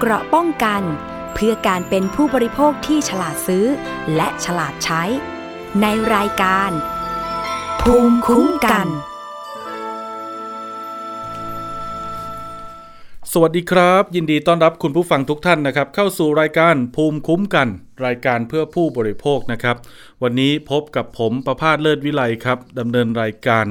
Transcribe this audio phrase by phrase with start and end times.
[0.00, 0.82] เกราะป้องกัน
[1.34, 3.66] เพื่อการเป็นผู้บริโภคที่ฉลาดซื้อ
[4.16, 5.02] และฉลาดใช้
[5.80, 6.70] ในรายการ
[7.82, 8.86] ภูมิคุ้มกัน
[13.32, 17.68] สวัสดีครับ ยินดีต้อนรับคุณผู้ฟังทุกท่านนะครับ เข้าสู่รายการภูมิคุ้มกัน
[18.06, 19.76] รายการเพื่อผู้บริโภคนะครับ
[20.22, 23.66] วันนี้พบกับผมประพาสเลิศวิไลครับดำเนินรายการ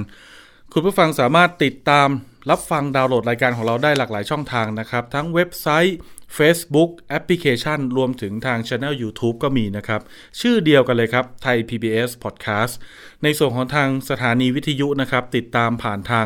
[0.74, 2.10] คุณผู้ฟังสามารถติดตาม
[2.50, 5.98] รับฟังดาวน์โหลดรายการของเราได้หลากหลายช่องทางนะครับ ทั้งเว็บไซต์
[6.38, 10.02] Facebook แอปพลิเคชัน รวมถึงทาง Channel YouTube ก็มีนะครับ
[10.42, 12.74] ชื่อเดียวกันเลยครับไทย PBS Podcast
[13.24, 16.26] ในส่วนของทางสถานีวิทยุนะครับ ติดตามผ่านทาง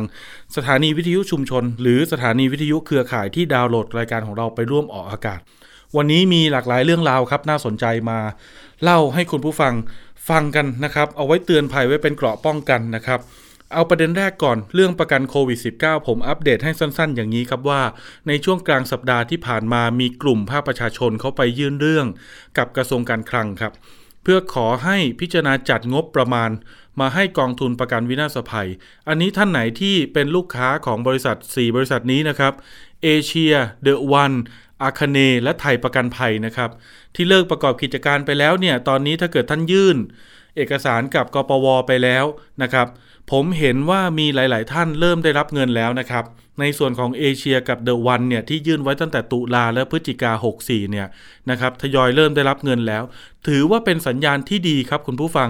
[0.56, 5.40] สถานีวิทยุชุมชน หรือสถานีวิทยุเครือข่ายที่ดาวน์โหลดรายการของเราไปร่วมออกอากาศ
[5.98, 8.20] วันนี้มีหลากหลายเรื่องราวครับ น่าสนใจมา
[8.84, 9.74] เล่าให้คุณผู้ฟัง
[10.30, 13.20] ฟังกันนะครับ เอาไว้เตือนภัยไว้เป็นเกราะป้องกันนะครับ
[13.74, 17.82] เอาประเด็นแรกก่อนเรื่องประกันโควิด -19 ผมอัปเดตให้สั้นๆ อย่างนี้ครับว่า
[18.28, 22.06] ในช่วงกลางสัปดาห์ที่ผ่านมามีกลุ่มภาคประชาชนเขาไปยื่นเรื่อง
[22.58, 23.74] กับกระทรวงการคลังครับ
[24.24, 26.50] เพื่อขอให้พิจารณาจัดงบประมาณ
[27.00, 28.70] มาให้กองทุนประกันวินาศภัย
[29.08, 32.54] อันนี้ท่านไหนที่เป็นลูกค้าของบริษัท 4 บริษัทนี้นะครับ
[33.04, 34.34] เอเชียเดอะวัน
[34.82, 36.70] อาคาเนและไทยประกันภัยนะครับ
[37.16, 39.98] ที่เลิกประกอบกิจการไปแล้วเนี่ยตอนนี้ถ้าเกิดท่านยื่น
[40.58, 42.26] เอกสารกับกปวไปแล้ว
[42.64, 42.88] นะครับ
[43.32, 46.24] ผมเห็นว่ามีหลาย ๆ ท่านเริ่มได้รับเงินแล้วนะครับ
[46.60, 51.08] ในส่วนของเอเชียกับเดอะวันเนี่ยที่ยื่นไว้ตั้งแต่ตุลาและพฤศจิกา 64 เนี่ย
[51.50, 53.04] นะครับทยอยเริ่มได้รับเงินแล้ว
[53.48, 55.50] ถือว่าเป็นสัญญาณที่ดีครับคุณผู้ฟัง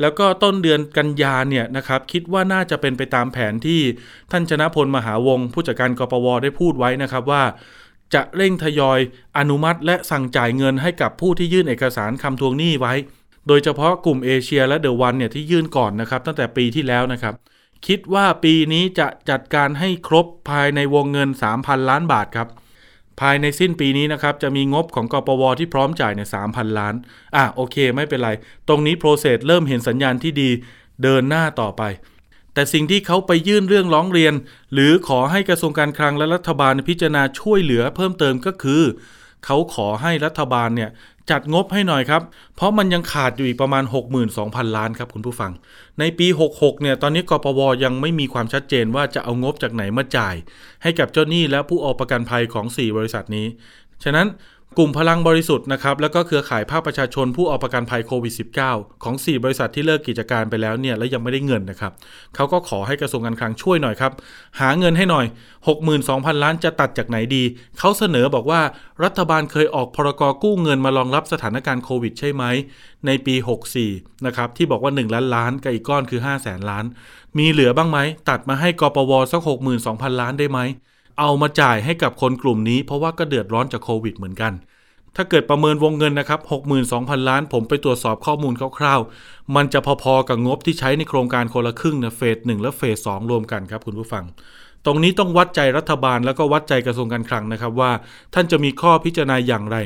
[0.00, 3.80] แล้วก็ต้นเดือนกันยาเนี่ยนะครับคิดว่าน่าจะเป็นไปตามแผนที่
[4.30, 7.42] ท่านชนะพลมหาวงผู้จัดการกปวได้พูดไว้นะครับว่า
[8.14, 8.98] จะเร่งทยอย
[9.38, 12.94] อนุมัติและสั่งจ่ายเงินให้กับผู้ที่ยื่นเอกสารคำทวงหนี้ไว้
[13.48, 17.34] โดยเฉพาะกลุ่มเอเชียและเดอะวันเนี่ยที่ยื่นก่อนนะครับ ตั้งแต่ปีที่แล้วนะครับ
[17.86, 21.28] คิดว่าปีนี้จะจัดการให้ครบภายในวงเงิน
[21.58, 22.48] 3,000 ล้านบาทครับ
[23.20, 26.94] ภายในสิ้นปีนี้นะครับ จะมีงบของกปวที่พร้อมจ่ายใน3,000 ล้าน
[27.36, 28.30] อะโอเค ไม่เป็นไร
[28.68, 30.50] ตรงนี้โปรเซสเริ่มเห็นสัญญาณที่ดี
[31.02, 31.82] เดินหน้าต่อไป
[32.54, 34.34] แต่สิ่งที่เขาไปยื่นเรื่องร้องเรียน
[34.72, 38.82] หรือขอให้กระทรวงการคลังและรัฐบาลพิจารณาช่วยเหลือเพิ่มเติมก็คือ
[39.44, 40.90] เขาขอให้รัฐบาลเนี่ย
[41.30, 42.22] จัดงบให้หน่อยครับ
[42.56, 43.84] เพราะมันยังขาดอยู่อีกประมาณ
[44.30, 45.52] 62,000 ล้านครับคุณผู้ฟัง
[45.98, 50.34] ในปี 66 เนี่ย ตอนนี้กปวยังไม่มีความชัดเจนว่าจะเอางบจากไหนมาจ่าย
[50.82, 53.46] ให้กับเจ้าหนี้และผู้ออกประกันภัยของ 4 บริษัทนี้
[54.04, 54.26] ฉะนั้น
[54.78, 58.34] กลุ่มพลังบริสุทธิ์นะครับแล้วก็เครือข่ายภาคประชาชนผู้ออกประกันภัยโควิด
[58.66, 61.92] -19 ของ 4 บริษัทที่เลิกกิจการไปแล้วเนี่ยและยังไม่ได้เงินนะครับ
[62.34, 64.12] เขาก็ขอให้กระทรวงการคลังช่วยหน่อยครับ
[64.60, 65.26] หาเงินให้หน่อย
[65.84, 67.42] 62,000 ล้านจะตัดจากไหนดี
[67.78, 68.60] เขาเสนอบอกว่า
[69.04, 72.44] รัฐบาลเคยออกพรกกู้เงินมารองรับสถานการณ์โควิด ใช่ไหม
[73.06, 73.34] ในปี
[73.80, 76.84] 64 นะครับที่บอกว่า 1 ล้านล้านกับอีกก้อนคือ 5 0 0แสนล้าน
[77.38, 77.98] มีเหลือบ้างไหม
[78.30, 79.40] ตัดมาให้กปวสัก
[79.80, 80.60] 62,000 ล้านได้ไหม
[81.18, 84.52] เอามาจ่ายให้กับคนกลุ่มนี้ เพราะว่าก็เดือดร้อนจากโควิดเหมือนกัน
[85.16, 86.40] ถ้าเกิดประเมินวงเงินนะครับ
[86.84, 94.24] 62,000 ล้าน ผมไปตรวจสอบข้อมูลคร่าวๆ มันจะพอๆกับงบที่ใช้ในโครงการคนละครึ่งนะเฟสหนึ่งและเฟสสองรวมกันครับคุณผู้ฟัง
[94.84, 97.92] ตรงนี้ต้องวัดใจรัฐบาลแล้วก็วัดใจกระทรวงการคลังนะครับว่า
[98.34, 99.76] ท่านจะมีข้อพิจารณาอย่างไร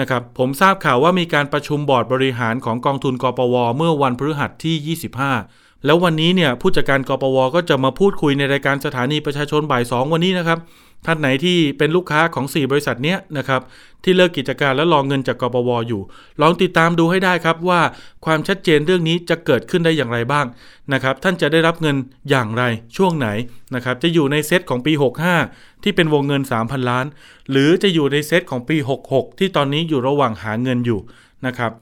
[0.00, 4.96] นะครับผมทราบข่าวว่ามีการประชุมบอร์ดบริหารของกองทุนกปว เมื่อวันพฤหัสที่
[5.38, 10.58] 25 แล้ววันนี้เนี่ยผู้จัดการกปวก็จะมาพูดคุยในรายการสถานีประชาชนบ่าย 2 วันนี้นะครับ
[11.06, 13.62] ท่านไหนที่เป็นลูกค้าของ 4 บริษัทเนี้ยนะครับ
[14.04, 16.02] ที่เลิกกิจการและรองเงินจากกปวอยู่
[16.40, 17.80] ลองติดตามดูให้ได้ครับว่า
[18.24, 20.46] ความชัดเจนเรื่องนี้จะเกิดขึ้นได้อย่างไรบ้าง
[20.92, 21.96] นะครับท่านจะได้รับเงิน
[22.30, 22.62] อย่างไร
[22.96, 23.28] ช่วงไหน
[23.74, 24.92] นะครับจะอยู่ในเซตของปี
[25.38, 27.06] 65 ที่เป็นวงเงิน 3,000 ล้าน
[27.50, 28.76] หรือจะอยู่ในเซตของปี
[29.08, 31.00] 66 ที่ตอนนี้อยู่ระหว่างหาเงินอยู่
[31.46, 31.72] นะครับ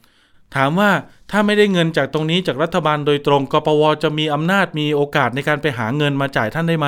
[0.55, 0.91] ถามว่า
[1.31, 6.87] ถ้าไม่ได้เงินจากตรงนี้จากรัฐบาลโดยตรงกปวจะมีอำนาจมีโอกาสในการไปหาเงินมาจ่ายท่านได้ไหม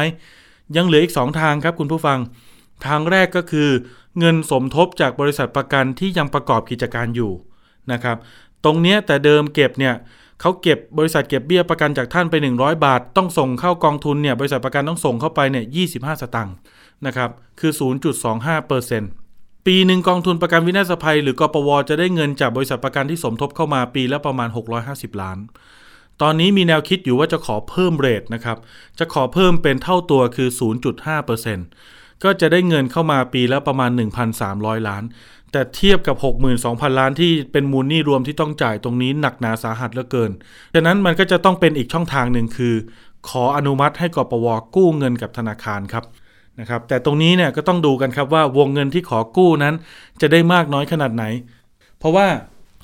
[0.76, 2.20] ยังเหลืออีก 2 ทางครับคุณผู้ฟัง
[2.86, 3.70] ทางแรกก็คือ
[4.20, 7.32] เงินสมทบจากบริษัทประกันที่ยังประกอบกิจการอยู่
[7.92, 8.18] นะครับ
[8.64, 9.96] ตรงนี้แต่เดิมเก็บเนี่ย
[10.42, 16.56] เขาเก็บบริษัทเก็บเบี้ยประกันจากท่านไป 100 บาท ต้องส่งเข้ากองทุนเนี่ยบริษัทประกันต้องส่งเข้าไปเนี่ย25 สตางค์
[17.06, 17.72] นะครับคือ
[18.20, 19.12] 0.25เปอร์เซ็นต์
[19.70, 24.50] ปีหนึ่งกองทุนประกันวินาศภัย หรือกปวจะได้เงินจากบริษัทประกันที่สมทบเข้ามาปีละประมาณ
[24.86, 25.38] 650 ล้าน
[26.22, 28.58] ตอนนี้มีแนวคิดอยู่ว่าจะขอเพิ่มเรทนะครับ
[29.00, 30.50] จะขอเพิ่มเป็นเท่าตัวคือ
[31.36, 33.92] 0.5%ก็จะได้เงินเข้ามาปีละประมาณ
[34.40, 35.04] 1,300 ล้าน
[35.52, 36.16] แต่เทียบกับ
[36.58, 40.32] 62,000 ล้านที่เป็นมูลหนี้รวมที่ต้องจ่ายตรงนี้หนักหนาสาหัสเหลือเกิน
[40.74, 42.76] ดังนั้นมันก็จะต้องเป็นอีกช่องทางหนึ่งคือ
[43.30, 46.06] ขออนุมัติให้กปวกู้เงินกับธนาคารครับ
[46.60, 49.74] นะครับแต่ตรงนี้เนี่ยก็ต้องดูกันครับว่าวงเงินที่ขอกู้นั้น
[50.22, 51.26] จะได้มากน้อยขนาดไหน
[52.00, 52.28] เพราะว่า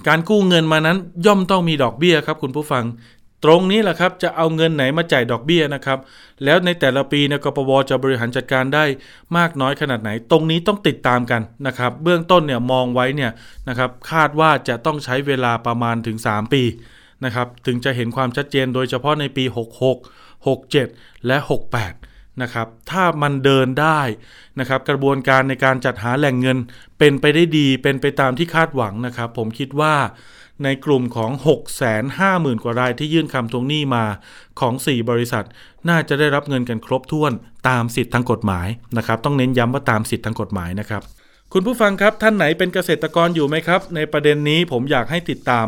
[0.08, 2.86] การกู้เงินมานั้นย่อมต้องมีดอกเบี้ยครับ คุณผู้ฟัง
[3.46, 6.00] ตรงนี้แหละครับจะเอาเงินไหนมาจ่ายดอกเบี้ยนะครับ
[6.44, 8.86] แล้วในแต่ละปีนกปปจะบริหารจัดการได้
[9.38, 13.32] มากน้อยขนาดไหน ตรงนี้ต้องติดตามกันนะครับ เบื้องต้นเนี่ยมองไว้เนี่ย
[13.70, 16.64] นะครับคาดว่าจะต้องใช้เวลาประมาณถึง 3 ปี
[17.26, 21.38] นะครับถึงจะเห็นความชัดเจนโดยเฉพาะในปี 66 67 และ
[21.78, 22.11] 68
[22.42, 24.01] นะครับถ้ามันเดินได้
[24.60, 26.57] นะครับกระบวนการในการจัดหาแหล่งเงิน
[27.00, 29.95] เป็นไปได้ดีเป็นไปตามที่คาดหวังนะครับ ผมคิดว่า
[30.63, 31.31] ในกลุ่มของ
[31.98, 34.06] 650,000 กว่ารายที่ยื่นคำทวงหนี้มา
[34.60, 35.45] ของ 4 บริษัท
[35.89, 37.31] น่าจะได้รับเงินกันครบถ้วน
[37.69, 38.68] ตามสิทธิทางกฎหมาย
[38.98, 41.01] นะครับ ต้องเน้นย้ำว่าตามสิทธิทางกฎหมายนะครับ
[41.54, 45.66] คุณผู้ฟังครับท่านไหนเป็นเกษตรกรอยู่ไหมครับ ในประเด็นนี้ผมอยากให้ติดตาม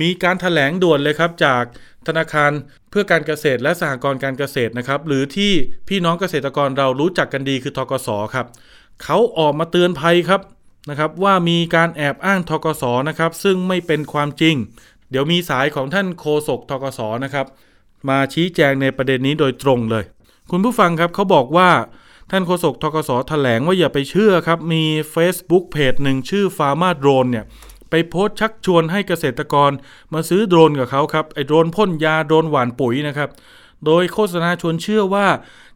[0.00, 1.62] มีการถแถลงด่วนเลยครับจาก
[2.06, 2.50] ธนาคาร
[2.90, 5.52] เพื่อการเกษตรและสหกรณ์การเกษตรนะครับ หรือที่
[5.88, 8.46] พี่น้องเกษตรกรเรารู้จักกันดีคือทกสครับ
[9.02, 10.40] เขาออกมาเตือนภัยครับ
[10.90, 14.54] นะครับ ว่ามีการแอบอ้างทกศนะครับ ซึ่งไม่เป็นความจริง
[15.10, 17.46] เดี๋ยวมีสายของท่านโฆษกทกศนะครับ
[18.08, 20.04] มาชี้แจงในประเด็นนี้โดยตรงเลย
[20.50, 21.70] คุณผู้ฟังครับเขาบอกว่า
[22.30, 24.84] ท่านโฆษกทกศแถลงว่าอย่าไปเชื่อครับ มี
[25.14, 27.44] Facebook เพจหนึ่งชื่อ f a r m a Drone เนี่ย
[27.90, 29.70] ไปโพสชักชวนให้เกษตรกร
[30.14, 33.30] มาซื้อโดรนกับเขาครับไอ้โดรนพ่นยาโดรนหว่านปุ๋ยนะครับ
[33.86, 35.26] โดยโฆษณาชวนเชื่อว่า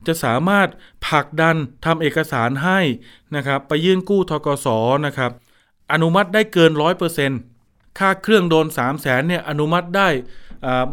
[0.06, 0.68] จะสามารถ
[1.08, 2.80] ผลักดันทำเอกสารให้
[3.36, 4.66] นะครับไปยื่นกู้ทกศ
[5.06, 5.30] นะครับ
[5.92, 7.40] อนุมัติได้เกินร้อยเปอร์เซ็นต์
[7.98, 10.08] ค่าเครื่องโดน 3 0 0แสนเนี่ยอนุมัติได้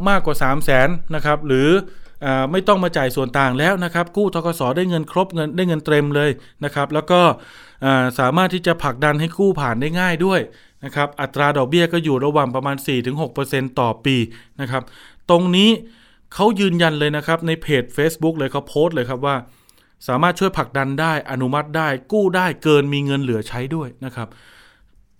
[0.09, 1.69] มากกว่า 3 0 0แสนนะครับหรือ
[2.25, 6.29] อไม่ต้องมาจ่ายส่วนต่างแล้วนะครับ กู้ทกศได้เงินครบเงินได้เงินเต็มเลย
[6.63, 7.21] นะครับ แล้วก็
[8.19, 10.39] สามารถที่จะผลักดันให้กู้ผ่านได้ง่ายด้วย
[10.85, 12.77] นะครับอัตราดอกเบี้ยก็อยู่ระหว่างประมาณ
[13.27, 14.15] 4-6%ต่อปี
[14.61, 14.83] นะครับ
[15.29, 15.69] ตรงนี้
[16.33, 19.35] เขายืนยันเลยนะครับในเพจ Facebook เลยเขาโพสต์เลยครับว่า
[20.07, 24.27] สามารถช่วยผลักดันได้อนุมัติได้ กู้ได้เกินมีเงินเหลือใช้ด้วยนะครับ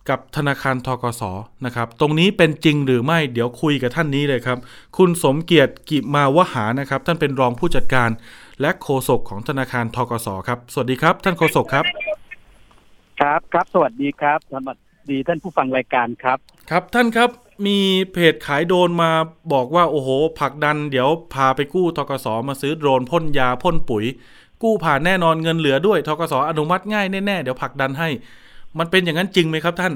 [0.10, 1.22] กับธนาคารทกส
[1.66, 4.58] นะครับตรงนี้เป็นจริงหรือไม่เดี๋ยวคุยกับท่านนี้เลยครับ
[4.98, 8.10] คุณสมเกียรติกิมาวหานะครับ ท่านเป็นรองผู้จัดการ
[8.62, 11.86] และโฆษกของธนาคารทกสครับ สวัสดีครับ ท่านโฆษกครับ
[13.22, 16.38] ครับครับ สวัสดีครับสวัส ดีท่านผู้ฟังรายการครับ
[16.70, 17.30] ครับท่านครับ
[17.68, 17.80] มี
[18.12, 19.12] เพจขายโดรนมา
[19.54, 20.10] บอกว่าโอ้โห
[20.40, 24.06] ผลักดันเดี๋ยวพาไปกู้ทกสมาซื้อโดรนพ่นยาพ่นปุ๋ย
[24.64, 28.10] กู้ผ่านแน่นอนเงินเหลือด้วยทกสอนุมัติง่ายแน่ๆเดี๋ยวผลักดันให้
[28.80, 29.94] มันเป็นอย่างนั้นจริงไหมครับท่าน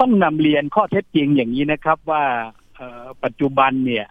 [0.00, 2.24] ต้องนำเรียนข้อเท็จจริงอย่างนี้นะครับว่า
[3.24, 4.06] ปัจจุบันเนี่ย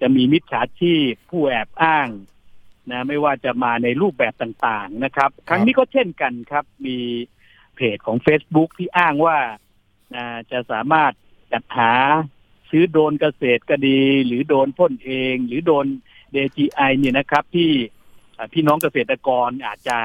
[0.00, 2.08] จะมีมิจฉาชีพผู้แอบอ้าง
[2.90, 6.98] นะไม่ว่าจะมาในรูปแบบต่างๆนะครับ ครั้งนี้ก็เช่นกันครับ มี
[7.76, 9.36] เพจของ Facebook ที่อ้างว่า
[10.52, 11.12] จะสามารถ
[11.52, 11.92] จัดหา
[12.70, 15.86] ซื้อโดนเกษตรก็ดี หรือโดนพ่นเอง หรือโดน
[16.34, 17.70] DJI เนี่ยนะครับ ที่
[18.52, 19.98] พี่น้องเกษตรกรอาจจะ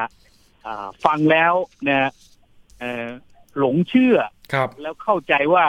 [1.06, 1.54] ฟังแล้ว
[1.88, 2.12] นะ
[3.58, 4.18] หลงเชื่อ
[4.82, 5.66] แล้วเข้าใจว่า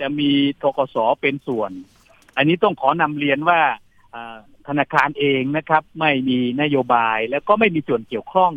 [0.00, 0.30] จะมี
[0.62, 1.70] ทกศเป็นส่วน
[2.36, 3.60] อันนี้ต้องขอนำเรียนว่า
[4.68, 8.52] ธนาคารเองนะครับ ไม่มีนโยบายแล้วก็ไม่มีส่วนเกี่ยวข้อง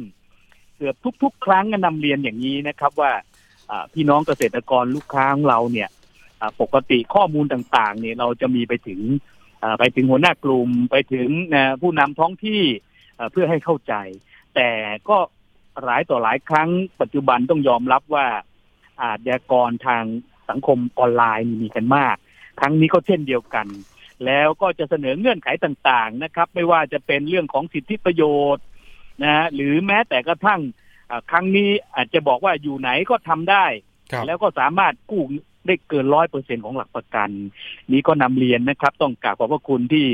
[0.75, 3.11] เกือบทุก ๆ ครั้งนำเรียนอย่างนี้นะครับว่า
[3.94, 5.89] พี่น้องเกษตรกรลูกค้าของเราเนี่ย
[6.62, 9.01] ปกติข้อมูลต่างๆ เนี่ยเราจะมีไปถึง
[9.79, 11.29] ไปถึงหัวหน้ากลุ่มไปถึง
[11.81, 12.63] ผู้นำท้องที่
[13.31, 13.94] เพื่อให้เข้าใจ
[14.56, 14.69] แต่
[15.09, 15.18] ก็
[15.83, 16.69] หลายต่อหลายครั้ง
[17.01, 18.27] ปัจจุบันต้องยอมรับว่า
[19.01, 20.03] อาชญากรทาง
[20.50, 22.15] สังคมออนไลน์มีกันมาก
[22.59, 23.68] ครั้งนี้ก็เช่นเดียวกัน
[24.25, 28.23] แล้วก็จะเสนอเงื่อนไขต่างๆนะครับ ไม่ว่าจะเป็นเรื่องของสิทธิประโย
[28.56, 28.65] ชน์
[29.23, 30.62] นะหรือแม้แต่กระทั่ง
[31.31, 33.65] ครั้งนี้อาจจะบอกว่าอยู่ไหนก็ทำได้
[34.27, 35.23] แล้วก็สามารถกู้
[35.68, 37.30] ได้เกินร้อยเปอร์เซ็นของหลักประกัน
[37.91, 40.07] นี้ก็นำเรียนนะครับ ต้องกราบขอบพระคุณที่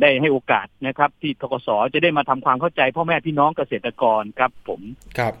[0.00, 4.80] ได้ให้โอกาสนะครับ ที่ทกศจะได้มาทำความเข้าใจพ่อแม่พี่น้องเกษตรกรครับผม
[5.18, 5.34] ครับ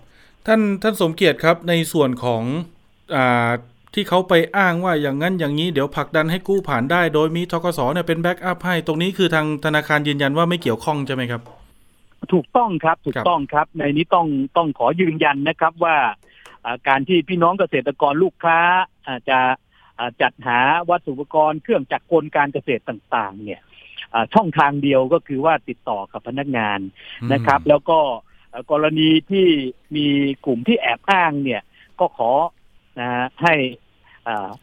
[0.46, 2.42] ท่านท่านสมเกียรติครับในส่วนของ
[3.14, 3.18] อ
[3.94, 11.42] ที่เขาไปอ้างว่าอย่างนั้นอย่างนี้เดี๋ยวผลักดันให้กู้ผ่านได้ โดยมีทกศเนี่ยเป็นแบ็กอัพให้ ตรงนี้คือทางธนาคารยืนยันว่าไม่เกี่ยวข้องใช่ไหมครับ
[12.32, 15.96] ถูกต้องครับถูกต้องครับ ในนี้ต้องต้องขอยืนยันนะครับว่า
[16.88, 18.58] การที่พี่น้องเกษตรกรลูกค้า
[19.30, 19.38] จะ
[20.22, 20.58] จัดหา
[20.88, 23.60] วัสดุอุปกรณ์เครื่องจักรกลการเกษตรต่าง ๆ เนี่ย
[24.34, 26.80] ช่องทางเดียวก็คือว่าติดต่อกับพนักงาน
[27.32, 27.98] นะครับ แล้วก็
[28.70, 29.46] กรณีที่
[29.96, 30.06] มี
[30.46, 31.62] กลุ่มที่แอบอ้างเนี่ย
[32.00, 32.30] ก็ขอ
[33.00, 33.08] นะ
[33.42, 33.54] ให้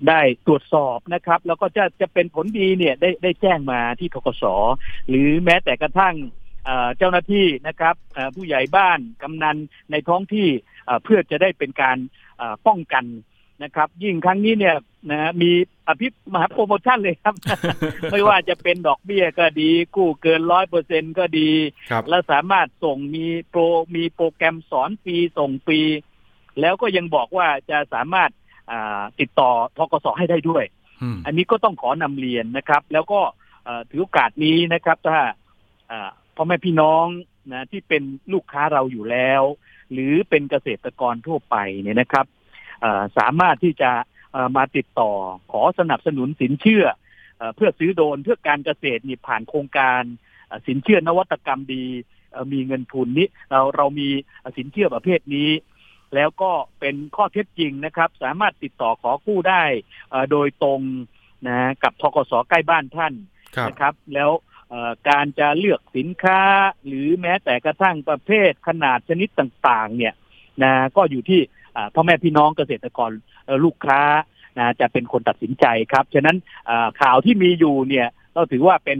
[0.07, 4.43] ได้ตรวจสอบนะครับ แล้วก็จะจะเป็นผลดีเนี่ยได้ได้แจ้งมาที่ทกศ
[5.09, 6.15] หรือแม้แต่กระทั่ง
[6.98, 7.95] เจ้าหน้าที่นะครับ
[8.36, 9.57] ผู้ใหญ่บ้านกำนัน
[9.91, 10.48] ในท้องที่
[11.03, 11.98] เพื่อจะได้เป็นการ
[12.67, 13.05] ป้องกัน
[13.63, 14.75] นะครับ ยิ่งครั้งนี้เนี่ย
[15.12, 15.51] นะมี
[15.88, 17.36] อภิมหาโปรโมชั่นเลยครับ
[18.12, 21.50] ไม่ว่าจะเป็นดอกเบี้ยก็ดี กู้เกินร้อยเปอร์เซ็นก็ดี
[22.10, 23.62] และสามารถส่งมีโปร
[23.95, 25.81] มีโปรแกรมสอนฟรีส่งฟรี
[26.62, 28.31] แล้วก็ยังบอกว่าจะสามารถ
[29.19, 30.63] ติดต่อทกสให้ได้ด้วย
[31.25, 33.19] อันนี้ก็ต้องขอนำเรียนนะครับ แล้วก็
[33.65, 35.17] เอ่อถือโอกาสนี้นะครับ ถ้า
[35.88, 37.06] เอ่อ พ่อแม่พี่น้อง
[37.54, 39.44] นะที่เป็นลูกค้าเราอยู่แล้ว
[39.92, 42.25] หรือเป็นเกษตรกรทั่วไปเนี่ยนะครับ
[42.82, 43.92] เอ่อสามารถที่จะ
[44.34, 45.12] เอ่อมาติดต่อ
[45.51, 46.86] ขอสนับสนุนสินเชื่อ
[47.38, 50.01] เอ่อเพื่อซื้อโดรนเพื่อการเกษตรนี่ผ่านโครงการ
[50.48, 51.86] เอ่อสินเชื่อนวัตกรรมดี
[52.32, 54.10] เอ่อมีเงินทุนนี้เราเรามี
[54.58, 55.50] สินเชื่อประเภทนี้
[56.15, 59.63] แล้วก็เป็นข้อเท็จจริงนะครับ สามารถติดต่อขอกู้ได้
[60.10, 60.82] เอ่อโดยตรง
[61.48, 63.13] นะกับทกสใกล้บ้านท่าน
[63.56, 64.54] ครับนะครับ แล้วเอ่อ
[65.10, 66.41] การจะเลือกสินค้า
[66.86, 70.13] หรือแม้แต่กระทั่งประเภทขนาดชนิดต่างๆ เนี่ย
[70.63, 71.41] นะก็อยู่ที่
[71.93, 73.12] พ่อแม่พี่น้องเกษตรกร
[73.63, 74.01] ลูกค้า
[74.57, 76.38] นะจะเป็นคนตัดสินใจครับ ฉะนั้น
[77.01, 79.00] ข่าวที่มีอยู่เนี่ยเราถือว่าเป็น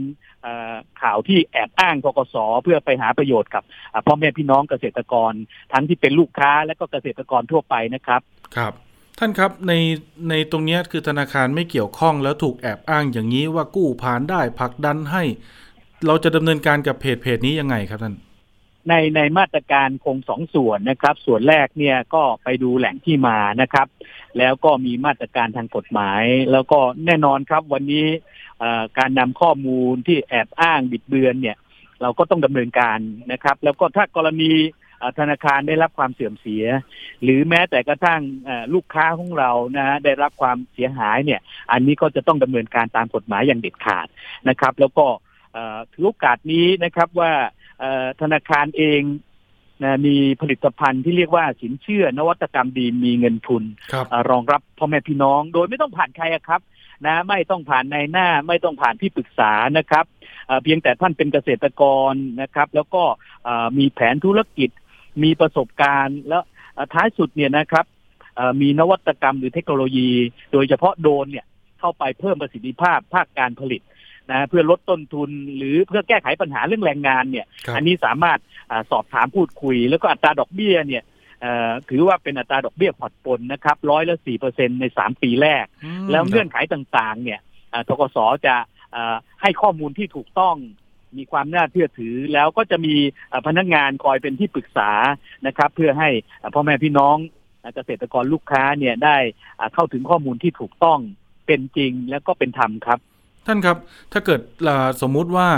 [1.02, 3.62] ข่าวที่แอบอ้างทกสเพื่อไปหาประโยชน์กับ
[4.06, 5.32] พ่อแม่พี่น้องเกษตรกร
[5.72, 8.20] ทั้งที่เป็นลูกค้าและก็เกษตรกรทั่วไปนะครับ
[8.56, 8.72] ครับ
[9.18, 9.72] ท่านครับใน
[10.28, 15.22] ในตรงนี้คือธนาคารไม่เกี่ยวข้องแล้วถูกแอบอ้างอย่างนี้ว่ากู้ผ่านได้ผลักดันให้
[16.06, 18.14] เราจะดำเนินการกับเพจเพจนี้ยังไงครับท่าน
[18.88, 23.86] ในในมาตรการคงสองส่วนนะครับ ส่วนแรกเนี่ยก็ไปดูแหล่งที่มานะครับ
[24.38, 28.06] แล้วก็มีมาตรการทางกฎหมาย แล้วก็แน่นอนครับวันนี้
[28.98, 31.56] การนำข้อมูลที่แอบอ้างบิดเบือนเนี่ย
[32.02, 32.98] เราก็ต้องดำเนินการ
[33.32, 34.52] นะครับ แล้วก็ถ้ากรณี
[35.18, 36.64] ธนาคารได้รับความเสื่อมเสีย
[37.22, 41.40] หรือแม้แต่กระทั่งเอ่อลูกค้าของเรานะฮะได้รับความเสียหายเนี่ย
[41.72, 44.06] อันนี้ก็จะต้องดำเนินการตามกฎหมายอย่างเด็ดขาด
[44.48, 45.06] นะครับ แล้วก็
[45.52, 47.32] เอ่อถือโอกาสนี้นะครับว่า
[47.80, 49.02] เอ่อธนาคารเอง
[49.84, 53.62] นะมีผลิตภัณฑ์ที่เรียกว่าสินเชื่อนวัตกรรมดีมีเงินทุน
[53.92, 56.60] ครับเอ่อรองรับพ่อแม่พี่น้องโดยไม่ต้องผ่านใครอะครับ
[57.06, 60.04] นะไม่ต้องผ่านในายหน้าไม่ต้องผ่านที่ปรึกษานะครับ
[60.46, 62.12] เอ่อเพียงแต่ท่านเป็นเกษตรกร
[62.42, 63.02] นะครับ แล้วก็
[63.44, 64.70] เอ่อมีแผนธุรกิจ
[65.22, 66.42] มีประสบการณ์ แล้ว
[66.74, 67.86] เอ่อท้ายสุดเนี่ยนะครับ
[68.36, 70.10] เอ่อมีนวัตกรรมหรือเทคโนโลยี
[70.52, 71.46] โดยเฉพาะโดรนเนี่ย
[71.80, 73.82] เข้าไปเพิ่มประสิทธิภาพภาคการผลิต
[74.30, 78.38] นะเพื่อลดต้นทุนหรือเพื่อแก้ไขปัญหาเรื่องแรงงานเนี่ยครับอันนี้สามารถ
[78.70, 81.02] อาสอบถามพูดคุย แล้วก็อัตราดอกเบี้ยเนี่ย
[81.40, 87.40] เอ่อถือว่าเป็นอัตราดอกเบี้ยผ่อนปลนนะครับร้อยละสี่เปอร์เซ็นในสามปีแรกอืมแล้วเงื่อนไขต่างๆ เนี่ย
[87.72, 88.54] อ่าทกสจะ
[88.94, 90.56] อ่าให้ข้อมูลที่ถูกต้อง
[91.18, 92.94] มีความน่าเชื่อถือ แล้วก็จะมี
[93.46, 94.90] พนักงานคอยเป็นที่ปรึกษา
[95.46, 96.08] นะครับ เพื่อให้
[96.54, 97.16] พ่อแม่พี่น้อง
[97.74, 99.16] เกษตรกรลูกค้าเนี่ยได้
[99.74, 100.98] เข้าถึงข้อมูลที่ถูกต้อง
[101.46, 102.98] เป็นจริงแล้วก็เป็นธรรมครับ
[103.46, 103.76] ท่านครับ
[104.12, 104.40] ถ้าเกิด
[105.02, 105.48] สมมุติว่า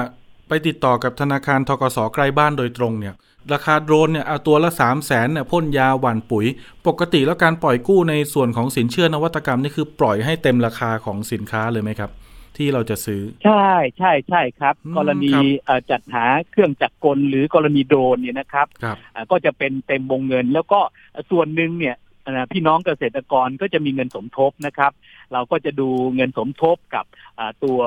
[0.48, 3.14] ไปติดต่อกับธนาคารทกสใกล้บ้านโดยตรงเนี่ย
[3.52, 6.46] ราคาโดรนเนี่ยเอาตัวละสามแสนเนี่ยพ่นยาหว่านปุ๋ย
[6.86, 12.10] ปกติแล้วการปล่อยกู้ในส่วนของสินเชื่อนวัตกรรมนี่คือปล่อยให้เต็มราคาของสินค้าเลยไหมครับ
[12.58, 20.80] ที่เราจะซื้อ ใช่ใช่ใช่ครับอืมกรณีครับเอ่อจัดหาเครื่องจักรกลหรือกรณีโดรนเนี่ยนะครับครับอ่าก็จะเป็นเต็มวงเงิน แล้วก็
[21.30, 21.96] ส่วนหนึ่งเนี่ย
[22.26, 24.92] อ่าพี่น้องเกษตรกรก็จะมีเงินสมทบนะครับ
[25.32, 27.04] เราก็จะดูเงินสมทบกับ
[27.38, 27.78] อ่าตัว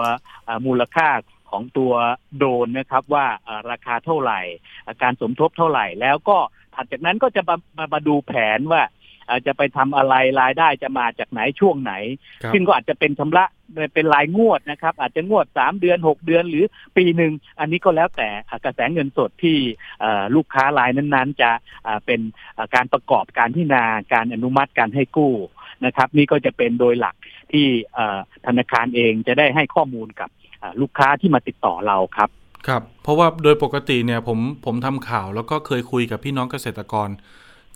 [0.47, 1.09] อ่ามูลค่า
[1.51, 1.93] ของตัว
[2.37, 4.39] โดรนนะครับว่าอ่าราคาเท่าไหร่
[4.85, 6.37] อ่าการสมทบเท่าไหร่แล้วก็
[6.75, 8.83] ถัดจากนั้นก็จะมามามาดูแผนว่า
[9.31, 11.93] อ่าจะไปทำอะไรรายได้จะมาจากไหนช่วงไหน
[12.43, 13.45] ครับซึ่งก็อาจจะเป็นชำระ
[13.93, 16.65] เป็นรายงวดนะครับ อาจจะงวดสามเดือนหกเดือนหรือ
[16.97, 19.57] ปีหนึ่งอันนี้ก็แล้วแต่อ่ากระแสเงินสดที่
[19.99, 21.49] เอ่อลูกค้ารายนั้นๆ จะ
[21.87, 22.19] อ่าเป็น
[22.57, 25.33] อ่าการประกอบการพิจารณาการอนุมัติการให้กู้
[25.85, 27.15] นะครับ นี่ก็จะเป็นโดยหลัก
[27.51, 30.29] ที่เอ่อธนาคารเองจะได้ให้ข้อมูลกับ
[30.61, 32.29] อ่าลูกค้าที่มาติดต่อเราครับ
[32.67, 37.09] ครับ เพราะว่าโดยปกติเนี่ยผมผมทำข่าวแล้วก็เคยคุยกับพี่น้องเกษตรกร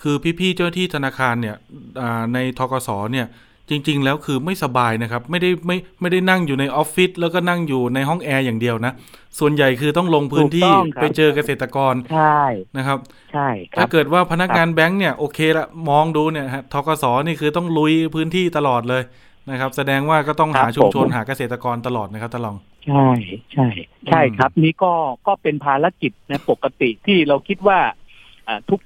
[0.01, 1.55] คือพี่ๆเจ้าหน้าที่ธนาคารเนี่ย
[2.01, 3.27] อ่าใน ธกสเนี่ย
[3.69, 8.93] จริง ๆ แล้วคือไม่สบายนะครับ ไม่ได้ไม่ไม่ได้นั่งอยู่ในออฟฟิศแล้วก็นั่งอยู่ในห้องแอร์อย่างเดียวนะ
[9.39, 12.41] ส่วนใหญ่คือต้องลงพื้นที่ถูกต้องครับไปเจอเกษตรกรใช่
[12.77, 12.99] นะครับ
[13.33, 19.03] ใช่ครับถ้าเกิดว่าพนักงานแบงก์เนี่ยโอเคละมองดูเนี่ยฮะธกสนี่คือต้องลุยพื้นที่ตลอดเลย
[19.51, 22.55] นะครับ แสดงว่าก็ต้องหาชุมชนหาเกษตรกรตลอดนะครับตาลอง
[22.87, 23.07] ใช่
[23.53, 23.67] ใช่
[24.07, 24.93] ใช่อืมครับ นี่ก็
[25.27, 27.93] ก็เป็นภารกิจนะปกติที่เราคิดว่าอ่า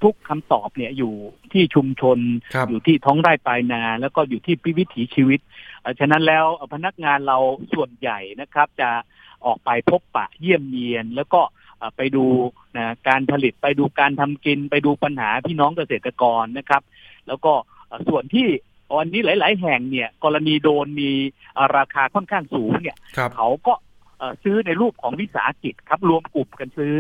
[0.04, 1.14] ทุกๆคำตอบเนี่ยอยู่
[1.54, 2.18] ที่ชุมชน
[2.54, 5.40] ครับอยู่ที่ท้องไร่ปลายนา แล้วก็อยู่ที่วิถีชีวิต
[5.82, 7.38] เอ่อฉะนั้นแล้วเอ่อพนักงานเรา
[7.74, 8.90] ส่วนใหญ่นะครับ จะ
[9.46, 11.42] ออกไปพบปะเยี่ยมเยียน แล้วก็
[11.78, 12.26] เอ่อไปดู
[12.78, 16.82] นะการผลิตไปดูการทำกิน ไปดูปัญหาพี่น้องเกษตรกรนะครับ
[17.28, 17.54] แล้วก็
[17.88, 18.48] เอ่อส่วนที่
[18.98, 21.12] วันนี้หลาย ๆ แห่งเนี่ย กรณีโดนมี
[21.54, 23.74] เอ่อราคาค่อนข้างสูงเนี่ยครับเขาก็
[24.18, 26.96] เอ่อซื้อในรูปของวิสาหกิจครับรวมกลุ่มกันซื้อ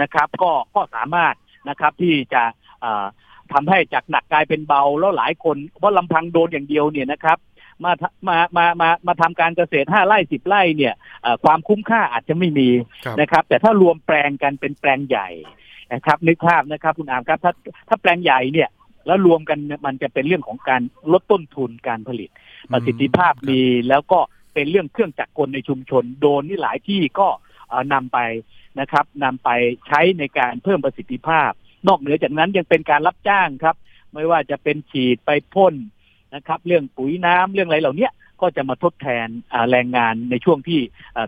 [0.00, 1.34] นะครับ ก็ก็สามารถ
[1.68, 2.42] นะครับ ที่จะ
[2.80, 3.04] เอ่อ
[3.52, 7.38] ทำให้จากหนักกลายเป็นเบาแล้วหลายคนเพราะลำพังโดนอย่างเดียวเนี่ยนะครับ
[7.84, 12.68] มาทำมา มา มา มาทำการเกษตรห้าไร่สิบไร่เนี่ยเอ่อความคุ้มค่าอาจจะไม่มี
[13.04, 15.28] ครับนะครับ แต่ถ้ารวมแปลงกันเป็นแปลงใหญ่
[15.92, 17.52] นะครับนึกภาพนะครับ คุณอามครับ ถ้า
[17.88, 18.68] ถ้าแปลงใหญ่เนี่ย
[19.06, 20.82] แล้วรวมกันเนี่ยมันจะเป็นเรื่องของการ
[21.12, 22.30] ลดต้นทุนการผลิต
[22.72, 24.18] ประสิทธิภาพครับมีแล้วก็
[24.54, 27.28] เป็นเรื่องเครื่องจักรกลในชุมชน โดนนี่หลายที่ก็
[27.92, 28.18] นำไป
[28.80, 29.50] นะครับนำไป
[29.86, 31.50] ใช้ในการเพิ่มประสิทธิภาพ
[31.88, 33.76] นอกเหนือจากนั้นยังเป็นการรับจ้างครับ
[34.12, 35.74] ไม่ว่าจะเป็นฉีดไปพ่น
[36.34, 38.08] นะครับ เรื่องปุ๋ยน้ำเรื่องอะไรเหล่านี้
[38.40, 39.28] ก็จะมาทดแทน
[39.70, 40.80] แรงงานในช่วงที่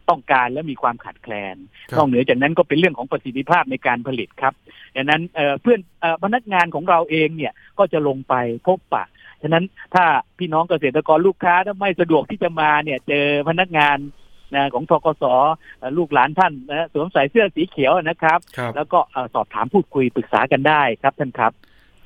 [0.09, 1.57] ต้องการและมีความขาดแคลน
[1.97, 4.55] นอกเหนือจากนั้นก็เป็นเรื่องของประสิทธิภาพในการผลิตครับ
[4.97, 5.23] ดังนั้น
[5.62, 5.81] เพื่อน
[6.25, 8.35] พนักงานของเราเองเนี่ยก็จะลงไป
[8.67, 9.05] พบปะ
[9.43, 9.64] ฉะนั้น
[9.95, 10.05] ถ้า
[10.38, 13.97] พี่น้องเกษตรกรลูกค้าถ้าไม่สะดวกที่จะมาเนี่ยเจอพนักงาน
[14.55, 15.25] นะของทกศ
[15.97, 18.38] ลูกหลานท่านนะสวมใส่เสื้อสีเขียวนะครับ
[18.76, 18.99] แล้วก็
[19.35, 21.52] สอบถามพูดคุยปรึกษากันได้ครับท่านครับ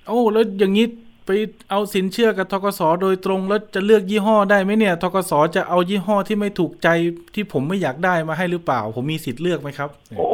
[0.07, 0.87] โอ้แล้วอย่างนี้
[1.27, 1.31] ไป
[1.71, 6.89] เอาสินเชื่อกับทกศโดยตรงแล้วจะเลือกยี่ห้อได้ไหมเนี่ยทกศจะเอายี่ห้อที่ไม่ถูกใจ
[7.35, 10.27] ที่ผมไม่อยากได้มาให้หรือเปล่า ผมมีสิทธิ์เลือกไหมครับโอ้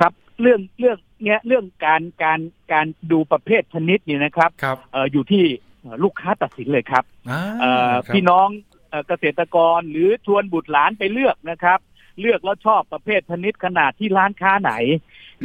[0.00, 2.40] ครับเรื่องเรื่องเนี้ยเรื่องการการ
[2.72, 5.44] การดูประเภทชนิดนี่นะครับครับเอออยู่ที่
[6.04, 7.04] ลูกค้าตัดสินเลยครับ
[7.60, 8.48] เออพี่น้อง
[9.08, 11.78] เกษตรกรหรือชวนบุตรหลานไปเลือกนะครับ
[12.20, 14.72] เลือกแล้วชอบประเภทชนิดขนาดที่ร้านค้าไหน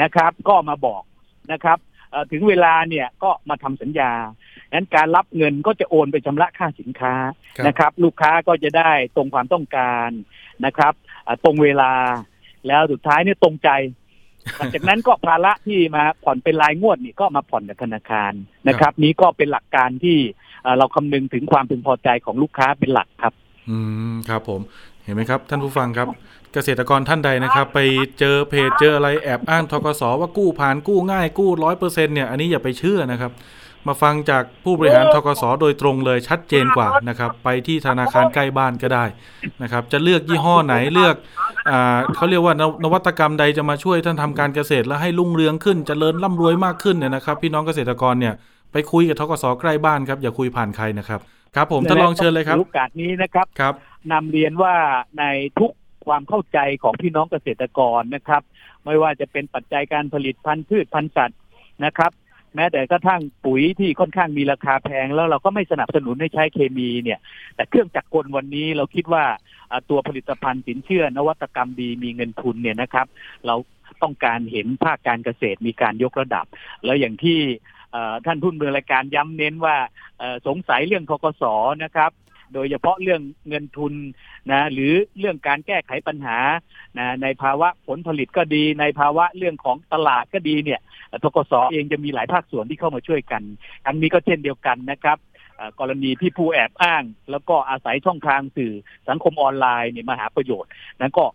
[0.02, 1.04] นะครับ ก็มาบอก
[1.52, 1.78] นะครับ
[2.32, 4.12] ถึงเวลาเนี่ยก็มาทำสัญญา
[4.74, 7.14] นั้นการรับเงินก็จะโอนไปชำระค่าสินค้า
[7.68, 10.10] นะครับ ลูกค้าก็จะได้ตรงความต้องการ
[10.66, 10.94] นะครับ
[11.44, 11.94] ตรงเวลา
[12.68, 13.70] แล้วสุดท้ายเนี่ยตรงใจ
[14.58, 18.32] หลังจากนั้นก็ภาระที่มาผ่อนเป็นรายงวดนี่ก็มาผ่อนกับธนาคาร
[18.68, 20.18] นะครับ นี้ก็เป็นหลักการที่
[20.78, 23.34] เราคำนึงถึงความพึงพอใจของลูกค้าเป็นหลักครับ
[23.70, 23.78] อื
[24.12, 24.62] มครับผม
[25.04, 26.08] เห็นไหมครับ ท่านผู้ฟังครับ
[26.54, 27.80] เกษตรกรท่านใดนะครับ ไป
[28.20, 33.32] เจอเพจเจออะไรแอบอ้างทกสว่ากู้ผ่านกู้ง่ายกู้ร้อยเปอร์เซ็นเนี่ยอันนี้อย่าไปเชื่อนะครับ
[33.88, 39.06] มาฟังจากผู้บริหารทกสโดยตรงเลยชัดเจนกว่านะครับ ไปที่ธนาคารใกล้บ้านก็ได้
[39.64, 41.16] นะครับ จะเลือกยี่ห้อไหนเลือก
[41.70, 48.34] อ่าเขาเรียกว่านวัตกรรมใดจะมาช่วยท่านทำการเกษตร และให้รุ่งเรืองขึ้นจเจริญร่ำรวยมากขึ้นเนี่ยนะครับ พี่น้องเกษตรกรเนี่ย
[48.72, 51.20] ไปคุยกับทกสใกล้บ้านครับ อย่าคุยผ่านใครนะครับ
[51.56, 53.74] ครับ ผมท่านลองเชิญเลยครับโอกาสนี้นะครับครับ
[54.12, 54.74] นำเรียนว่า
[55.20, 55.24] ใน
[55.60, 55.72] ทุก
[56.06, 58.42] ความเข้าใจของพี่น้องเกษตรกรนะครับ
[58.86, 61.40] ไม่ว่าจะเป็นปัจจัยการผลิตพันธุ์พืชพันธุ์สัตว์
[61.86, 62.12] นะครับ
[62.56, 67.20] แม้แต่กระทั่งปุ๋ยที่ค่อนข้างมีราคาแพง แล้วเราก็ไม่สนับสนุนให้ใช้เคมีเนี่ย
[67.56, 69.24] แต่เครื่องจักรกลวันนี้เราคิดว่า
[69.90, 73.08] ตัวผลิตภัณฑ์สินเชื่อนวัตกรรมดีมีเงินทุนเนี่ยนะครับ
[73.46, 73.56] เรา
[74.04, 76.46] ต้องการเห็นภาคการเกษตรมีการยกระดับ
[76.86, 77.40] แล้วอย่างที่
[78.26, 79.76] ท่านทุนเมือรายการย้ำเน้นว่า
[80.48, 81.44] สงสัยเรื่องทกศ
[81.84, 82.12] นะครับ
[82.54, 83.94] โดยเฉพาะเรื่องเงินทุน
[84.52, 86.38] นะหรือเรื่องการแก้ไขปัญหา
[86.98, 90.80] นะในภาวะผลผลิตก็ดี ในภาวะเรื่องของตลาดก็ดีเนี่ย
[91.24, 93.42] ทกศเองจะมีหลายภาคส่วนที่เข้ามาช่วยกัน
[93.88, 95.18] อันนี้ก็เช่นเดียวกันนะครับ
[95.80, 98.74] กรณีที่ผู้แอบอ้าง แล้วก็อาศัยช่องทางสื่อ
[99.10, 101.26] สังคมออนไลน์เนี่ยมาหาประโยชน์ นั้นก็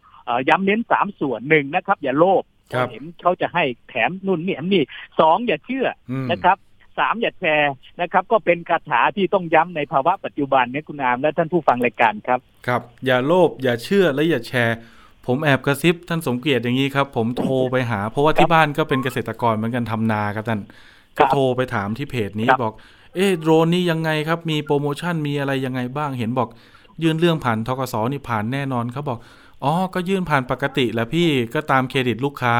[0.48, 2.42] ย้ำเน้นสามส่วนหนึ่งนะครับ อย่าโลภ
[2.90, 4.82] เห็นเขาจะให้แถมนู่นนี่นี่
[5.20, 5.86] สองอย่าเชื่อ
[6.30, 6.56] นะครับ
[6.98, 14.76] สามอย่าแชร์นะครับ ก็เป็นคาถาที่ต้องย้ำในภาวะปัจจุบันนี้คุณอามและท่านผู้ฟังรายการครับ ครับ อย่าโลภอย่าเชื่อและอย่าแชร์
[15.26, 20.60] ผมแอบกระซิบท่านสมเกียรติอย่างนี้ครับ ผมโทรไปหา เพราะว่าที่บ้านก็เป็นเกษตรกรเหมือนกันทำนาครับท่าน
[21.18, 22.72] ก็โทรไปถามที่เพจนี้บอก
[23.14, 26.48] เอ๊โดรนนี่ยังไงครับ มีโปรโมชั่นมีอะไรยังไงบ้างเห็นบอก
[27.02, 29.18] ยื่นเรื่องผ่านทกสนี่ผ่านแน่นอนเขาบอก
[29.64, 32.54] อ๋อก็ยื่นผ่านปกติแหละพี่ก็ตามเครดิตลูกค้า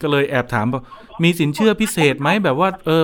[0.00, 0.82] ก็เลยแอบถามว่า
[1.22, 3.02] มีสินเชื่อพิเศษไหมแบบว่าเออ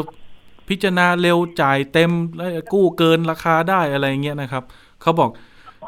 [0.68, 4.64] พิจารณาเร็วจ่ายเต็มแล้วกู้เกินราคาได้อะไรเงี้ยนะครับ
[5.02, 5.30] เขาบอก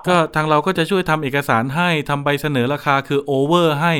[0.07, 3.95] ก็ทางเราก็จะช่วยทำเอกสารให้ทำใบเสนอราคาคือโอเวอร์ให้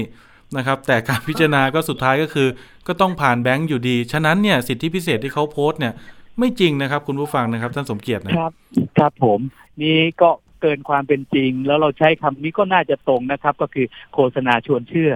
[0.57, 2.49] นะครับ แต่การพิจารณาก็สุดท้ายก็คือ
[2.87, 5.95] ก็ต้องผ่านแบงก์อยู่ดี ฉะนั้นเนี่ยสิทธิพิเศษที่เขาโพสต์เนี่ย
[6.39, 8.53] ไม่จริงนะครับ คุณผู้ฟังนะครับท่านสมเกียรตินะครับ
[8.99, 9.41] ครับผม
[9.83, 15.13] นี่ก็เกินความเป็นจริง แล้วเราใช้คำนี้ก็น่าจะตรงนะครับ ก็คือโฆษณาชวนเชื่อ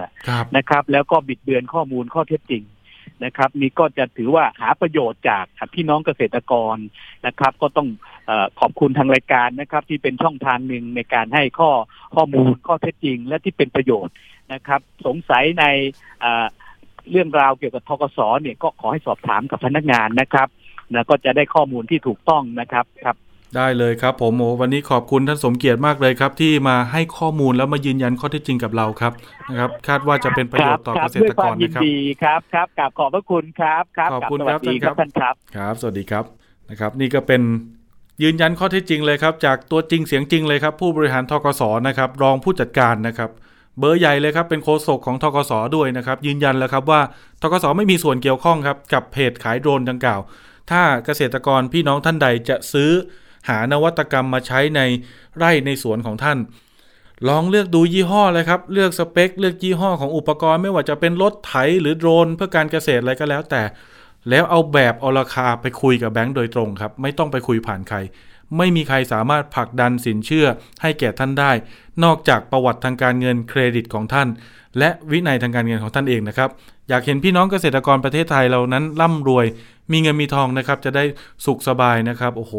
[0.56, 2.62] นะครับ แล้วก็บิดเบือนข้อมูลข้อเท็จจริง
[3.24, 6.76] นะครับนี่ก็จะถือว่าหาประโยชน์จากพี่น้องเกษตรกร
[7.26, 7.88] นะครับ ก็ต้อง
[8.28, 11.70] อขอบคุณทางรายการนะครับ ที่เป็นช่องทางหนึ่งในการให้ข้อ
[12.14, 14.14] ข้อมูลข้อเท็จจริง และที่เป็นประโยชน์
[14.52, 15.64] นะครับ สงสัยใน
[17.10, 20.48] เรื่องราวเกี่ยวกับทกศเนี่ยก็ขอให้สอบถามกับพนักงานนะครับ
[20.94, 23.16] นะก็จะได้ข้อมูลที่ถูกต้องนะครับครับ
[23.56, 29.12] ได้เลยครับผมโอ้วันนี้ขอบคุณท่านสมเกียรติมากเลยครับ ที่มาให้ข้อมูลแล้วมายืนยันข้อเท็จจริงกับเราครับ
[29.50, 36.24] นะครับ คาดว่าจะเป็นประโยชน์ต่อเกษตรกรนะครับดีครับครับกราบขอบพระคุณครับครับขอบคุณครับท่านครับท่านครับ ครับ สวัสดีครับ
[36.70, 37.42] นะครับ นี่ก็เป็น
[38.22, 43.30] ยืนยันข้อเท็จจริงเลยครับ จากตัวจริงเสียงจริงเลยครับ ผู้บริหารทกศนะครับ รองผู้จัดการนะครับ
[43.78, 47.00] เบอร์ใหญ่เลยครับเป็นโฆษกของทกศด้วยนะครับ ยืนยันแล้วครับว่า
[47.42, 50.20] ทกศไม่มีส่วนเกี่ยวข้องครับกับเพจขายโดรนดังกล่าว
[50.70, 52.90] ถ้าเกษตรกรพี่น้องท่านใดจะซื้อ
[53.48, 54.80] หานวัตกรรมมาใช้ใน
[55.36, 56.38] ไร่ในสวนของท่าน
[57.28, 63.62] ลองเลือกดูยี่ห้อเลยครับ เลือกสเปค เลือกยี่ห้อของอุปกรณ์ไม่ว่าจะเป็นรถไถหรือโดรนเพื่อการเกษตรอะไรก็แล้วแต่
[64.30, 67.98] แล้วเอาแบบเอาราคาไปคุยกับแบงก์โดยตรงครับ ไม่ต้องไปคุยผ่านใคร
[68.58, 70.46] ไม่มีใครสามารถผลักดันสินเชื่อ
[70.82, 71.52] ให้แก่ท่านได้
[72.04, 74.28] นอกจากประวัติทางการเงินเครดิตของท่าน
[74.78, 76.50] และวินัยทางการเงินของท่านเองนะครับ
[76.88, 79.46] อยากเห็นพี่น้องเกษตรกรประเทศไทยเรานั้นร่ำรวย
[79.92, 81.04] มีเงินมีทองนะครับ จะได้
[81.46, 82.54] สุขสบายนะครับ โอ้โห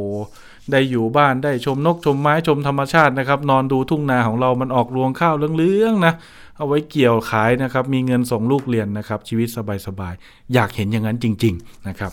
[0.71, 6.13] ได้อยู่บ้านได้ชมนกชมไม้ชมธรรมชาตินะครับ นอนดูทุ่งนาของเรามันออกรวงข้าวเลืองๆนะ
[6.57, 9.47] เอาไว้เกี่ยวขายนะครับ มีเงินส่งลูกเรียนนะครับ ชีวิต
[9.87, 12.11] สบายๆอยากเห็นอย่างนั้นจริง ๆนะครับ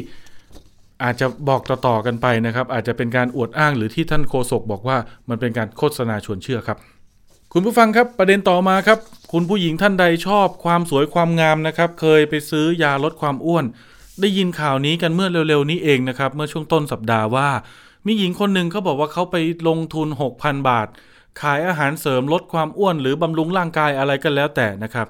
[1.04, 4.98] อาจจะบอกต่อๆกันไปนะครับ อาจจะเป็นการอวดอ้างหรือที่ท่านโฆษกบอกว่า
[5.30, 6.78] มันเป็นการโฆษณาชวนเชื่อครับ
[7.54, 9.00] คุณผู้ฟังครับประเด็นต่อมาครับ
[9.34, 13.66] คุณผู้หญิงท่านใดชอบความสวยความงามนะครับ เคยไปซื้อยาลดความอ้วน
[14.22, 17.50] ได้ยินข่าวนี้กันเมื่อเร็วๆนี้เองนะครับ เมื่อช่วงต้นสัปดาห์ว่า
[18.06, 19.36] มีหญิงคนหนึ่งเขาบอกว่าเขาไป
[19.68, 20.88] ลงทุน 6,000 บาท
[21.42, 25.08] ขายอาหารเสริมลดความอ้วนหรือบำรุงร่างกายอะไรกันแล้วแต่นะครับ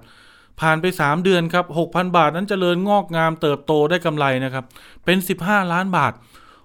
[0.60, 4.66] ผ่านไป 3 เดือนครับ 6,000 บาทนั้นเจริญงอกงามเติบโตได้กำไรนะครับ
[5.06, 6.14] เป็น 15 ล้านบาท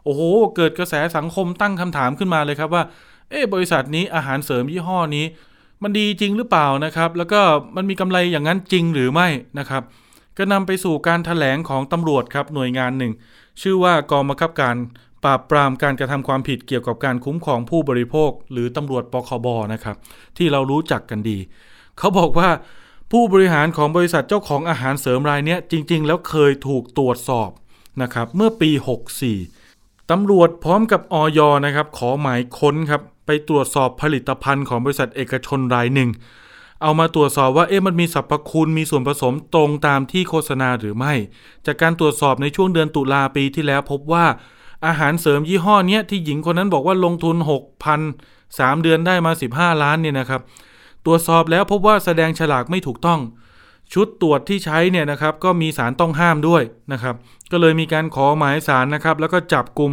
[0.04, 0.22] โอ้โห
[0.56, 2.84] เกิดกระแสสังคมตั้งคำถามขึ้นมาเลยครับว่า
[3.30, 5.24] เอ๊บริษัทนี้อาหารเสริมยี่ห้อนี้
[5.82, 7.40] มันดีจริงหรือเปล่านะครับ แล้วก็
[7.76, 9.82] มันมีกำไรอย่างนั้นจริงหรือไม่นะครับ
[10.38, 13.12] ก็นำไปสู่การถแถลงของตำรวจครับหน่วยงานหนึ่ง
[13.62, 14.76] ชื่อว่ากองบังคับการ
[15.26, 19.96] ปราบปรามการกระทำความผิดเกี่ยวกับการคุ้มครองผู้บริโภค หรือตำรวจปคบนะครับ
[20.36, 21.38] ที่เรารู้จักกันดี
[21.98, 22.48] เขาบอกว่า
[23.12, 27.50] ผู้บริหารของบริษัทเจ้าของอาหารเสริมรายนี้จริง ๆ แล้วเคยถูกตรวจสอบ
[28.02, 28.70] นะครับเมื่อปี
[29.42, 36.10] 64ตำรวจพร้อมกับออยนะครับขอหมายค้นครับไปตรวจสอบผลิตภัณฑ์ของบริษัทเอกชนรายหนึ่ง
[36.82, 41.14] เอามาตรวจสอบว่าเอ๊ะมันมีสรรพคุณมีส่วนผสมตรงตามที่โฆษณาหรือไม่
[41.66, 44.26] จากการตรวจสอบในช่วงเดือนตุลาปีที่แล้วพบว่า
[44.86, 47.36] อาหารเสริมยี่ห้อเนี้ยที่หญิงคนนั้นบอกว่าลงทุน
[48.00, 50.40] 6,000 3 เดือนได้มา 15 ล้านเนี่ยนะครับ
[51.04, 53.20] ตรวจสอบแล้วพบว่าแสดงฉลากไม่ถูกต้อง
[53.94, 56.62] ชุดตรวจที่ใช้เนี่ยนะครับ ก็มีสารต้องห้ามด้วย
[56.92, 57.14] นะครับ
[57.52, 59.92] ก็เลยมีการขอหมายสารนะครับ แล้วก็จับกลุ่ม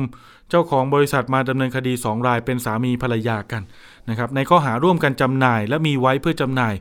[0.50, 3.62] เจ้าของบริษัทมาดำเนินคดี 2 รายเป็นสามีภรรยากัน
[4.10, 6.74] นะครับ ในข้อหาร่วมกันจำหน่าย และมีไว้เพื่อจำหน่าย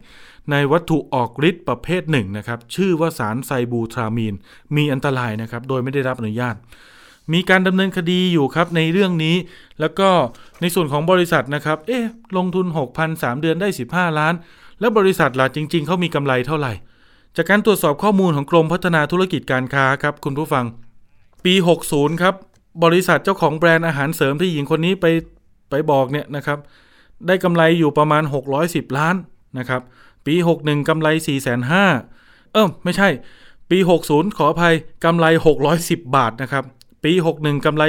[0.51, 4.35] ในวัตถุออกฤทธิ์ประเภทหนึ่งนะครับ ชื่อว่าสารไซบูทรามีน
[4.77, 6.57] มีอันตรายนะครับ โดยไม่ได้รับอนุญาต
[7.33, 9.37] มีการดำเนินคดีอยู่ครับในเรื่องนี้
[9.81, 10.09] แล้วก็
[10.61, 12.05] ในส่วนของบริษัทนะครับ เอ๊ะ
[12.37, 14.35] ลงทุน 6,000 3 เดือนได้ 15 ล้าน
[14.81, 16.73] แล้วบริษัทล่ะจริง ๆเขามีกำไรเท่าไหร่
[17.37, 20.65] จากการตรวจสอบข้อมูลของกรมพัฒนาธุรกิจการค้าครับคุณผู้ฟัง
[21.45, 21.55] ปี
[21.89, 22.35] 60 ครับ
[22.85, 25.07] บริษัทเจ้าของแบรนด์อาหารเสริมที่หญิงคนนี้ไป
[25.71, 26.59] ไปบอกเนี่ยนะครับ
[27.27, 28.23] ได้กำไรอยู่ประมาณ
[28.61, 29.17] 610 ล้าน
[29.59, 29.83] นะครับ
[30.27, 31.09] ปี 61กำไร
[31.81, 33.09] 4,500เออไม่ใช่
[33.71, 35.27] ปี 60 ขออภัยกำไร
[35.71, 36.65] 610 บาทนะครับ
[37.05, 37.83] ปี 61 กำไร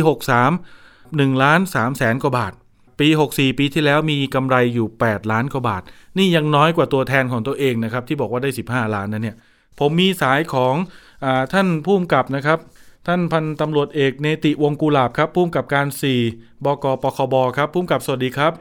[0.68, 2.54] 63 1ล้าน3แสนกว่าบาท
[3.00, 5.84] ปี 64 ปีที่แล้วมีกำไรอยู่ 8 ล้านกว่าบาท
[6.18, 9.36] นี่ยังน้อยกว่าตัวแทนของตัวเองนะครับ ที่บอกว่าได้ 15 ล้านนะเนี่ย
[9.80, 10.76] ผมมีสายของ
[11.24, 12.60] อาท่านผู้กำกับนะครับ
[13.08, 15.88] ท่านพันตำรวจเอกเนติวงกุลาบครับผู้กำกับการ
[16.26, 18.52] 4 บกปคบครับผู้กำกับสวัสดีครับ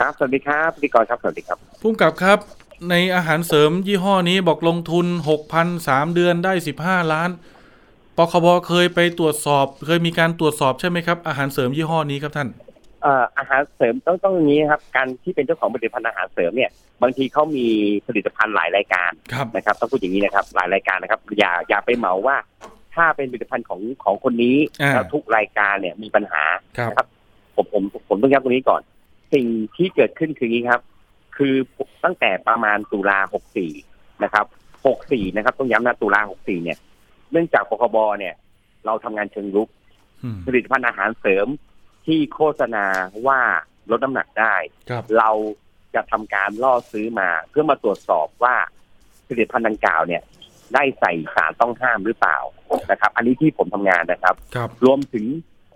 [0.00, 2.38] ครับสวัสดีครับพิธีกรครับสวัสดีครับผู้กำกับครับ
[2.90, 5.06] ในอาหารเสริมยี่ห้อนี้บอกลงทุน
[5.48, 7.30] 6,000 3 เดือนได้ 15 ล้าน
[8.16, 12.48] ปคบเคยไปตรวจสอบ เคยมีการตรวจสอบใช่ไหมครับ อาหารเสริมยี่ห้อนี้ครับท่าน
[13.02, 16.70] เอ่ออาหารเสริมต้องต้องอย่างนี้ครับ การที่เป็นเจ้าของผลิตภัณฑ์อาหารเสริมเนี่ย
[17.02, 17.66] บางทีเขามี
[18.06, 22.36] ผลิตภัณฑ์หลายรายการครับนะครับ ต้องพูดอย่างนี้นะครับ หลายรายการนะครับ อย่าอย่าไปเหมาว่า
[22.94, 26.42] ถ้าเป็นผลิตภัณฑ์ของของคนนี้อ่าแล้วทุกรายการเนี่ยมีปัญหา
[26.78, 27.06] ครับนะครับ
[27.56, 28.82] ผมผมผมต้องย้ำตรงนี้ก่อน
[29.34, 30.82] สิ่งที่เกิดขึ้นคืออย่างนี้ครับ
[31.36, 31.54] คือ
[32.04, 33.18] ตั้งแต่ประมาณตุลา
[33.70, 34.46] 64นะครับ
[34.90, 36.78] 64นะครับต้องย้ำนะตุลา64เนี่ย
[37.32, 38.34] เนื่องจากปคบเนี่ย
[38.86, 39.68] เราทำงานเชิงรุก
[40.22, 41.46] อืมผลิตภัณฑ์อาหารเสริม
[42.06, 42.84] ที่โฆษณา
[43.26, 43.40] ว่า
[43.90, 44.54] ลดน้ำหนักได้
[44.90, 45.30] ครับเรา
[45.94, 48.54] จะทำการล่อซื้อมาเพื่อมาตรวจสอบว่า
[49.28, 50.22] ผลิตภัณฑ์ดังกล่าวเนี่ย
[50.74, 52.38] ได้ใส่สารต้องห้ามหรือเปล่า
[52.90, 55.26] นะครับ อันนี้ที่ผมทำงานนะครับครับรวมถึง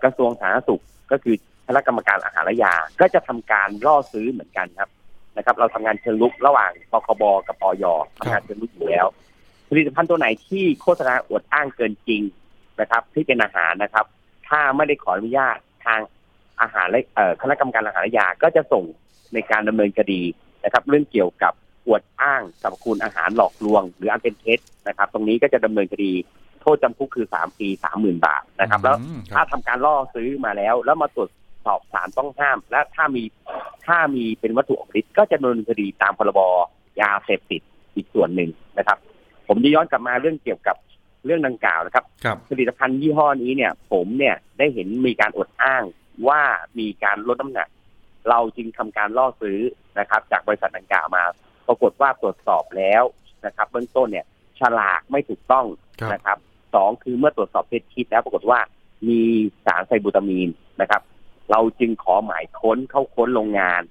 [0.03, 1.35] กระทรวงสาธารณสุขก็คือ
[1.67, 4.89] คณะกรรมการอาหารและยา ก็จะทำการล่อซื้อเหมือนกันครับ
[5.37, 7.85] นะครับ เราทำงานเชิงลุกระหว่างปคบกับออย
[8.17, 9.05] ทำงานเชิงลุกอยู่แล้ว
[9.69, 12.21] ผลิตภัณฑ์ตัวไหนที่โฆษณาอวดอ้างเกินจริง
[12.79, 14.05] นะครับ ที่เป็นอาหารนะครับ
[14.47, 15.99] ถ้าไม่ได้ขออนุญาตทาง
[16.61, 18.83] อาหารและเอ่อคณะกรรมการอาหารและยาก็จะส่ง
[19.33, 20.21] ในการดำเนินคดี
[20.63, 21.53] นะครับ เรื่องเกี่ยวกับ
[21.87, 26.11] อวดอ้างสรรพคุณอาหารหลอกลวง หรืออันเป็นเท็จนะครับ ตรงนี้ก็จะดำเนินคดี
[26.61, 31.29] โทษจำคุกคือสามปีสามหมื่นบาทนะครับ แล้วอืมคถ้ารับทำการล่อซื้อมาแล้ว แล้วมาตรวจ
[31.67, 33.23] สสอบสารต้องห้าม และถ้ามี
[33.87, 36.39] ถ้ามีเป็นวัตถุออกฤทธิ์ก็จะดำเนินคดีตามพรบ
[37.01, 37.61] ยาเสพติด
[37.95, 38.97] อีกส่วนหนึ่งนะครับ
[39.47, 40.75] ผมจะย้อนกลับมาเรื่องเกี่ยวกับ
[41.25, 45.83] เรื่องดังกล่าวนะครับครับผลิตภัณฑ์ยี่ห้อนี้เนี่ย ผมเนี่ยได้เห็นมีการอดอ้าง
[46.27, 46.41] ว่า
[46.79, 47.67] มีการลดน้ำหนัก
[48.29, 49.59] เราจึงทำการล่อซื้อ
[49.99, 51.23] นะครับ จากบริษัทดังกล่าวมา
[51.67, 53.03] ปรากฏว่าตรวจสอบแล้ว
[53.45, 54.25] นะครับ เบื้องต้นเนี่ย
[54.59, 55.65] ฉลากไม่ถูกต้อง
[56.01, 56.37] ครับนะครับ
[56.75, 58.59] สองคือเมื่อตรวจสอบเพศคิดแล้วปรากฏว่า
[59.07, 59.19] มี
[59.65, 60.49] สารไซบูตามีน
[60.81, 61.01] นะครับ
[61.51, 63.81] เราจึงขอหมายค้นเข้าค้นโรงงาน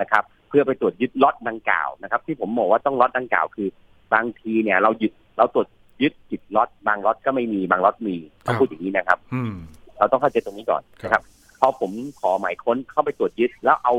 [0.00, 3.68] นะครับ เพื่อไปตรวจยึดล็อตดังกล่าวนะครับ ที่ผมบอกว่าต้องล็อตดังกล่าวคือ
[4.14, 5.66] บางทีเนี่ย เรายึดเราตรวจ
[6.02, 9.54] ยึดผิดล็อตบางล็อตก็ไม่มีบางล็อตมีต้องพูดอย่างนี้นะครับอืม
[9.98, 11.22] เราต้องเข้าใจตรงนี้ก่อนครับนะครับ
[11.60, 13.94] พอผมขอหมายค้นเข้าไปตรวจยึด แล้วเอา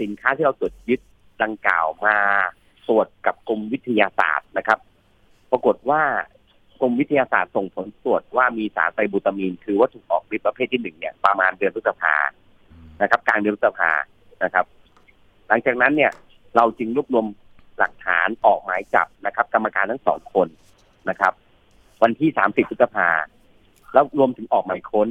[0.00, 1.00] สินค้าที่เราตรวจยึด
[1.42, 2.16] ดังกล่าวมา
[2.88, 4.78] ตรวจกับกรมวิทยาศาสตร์นะครับ
[5.50, 6.02] ปรากฏว่า
[6.80, 12.14] กรมวิทยาศาสตร์ส่งผลตรวจว่ามีสารไซบูตามีน คือวัตถุออกฤทธิ์ประเภทที่หนึ่งเนี่ยประมาณเดือนพฤษภา
[13.02, 13.90] นะครับกลางเดือนพฤษภา
[14.44, 14.64] นะครับ
[15.48, 16.12] หลังจากนั้นเนี่ย
[16.56, 17.26] เราจึงรวบรวม
[17.78, 20.48] หลักฐานออกหมายจับนะครับ กรรมการทั้งสองคน
[21.08, 21.32] นะครับ
[22.02, 23.08] วันที่30พฤษภา
[23.92, 25.08] แล้วรวมถึงออกหมายค้น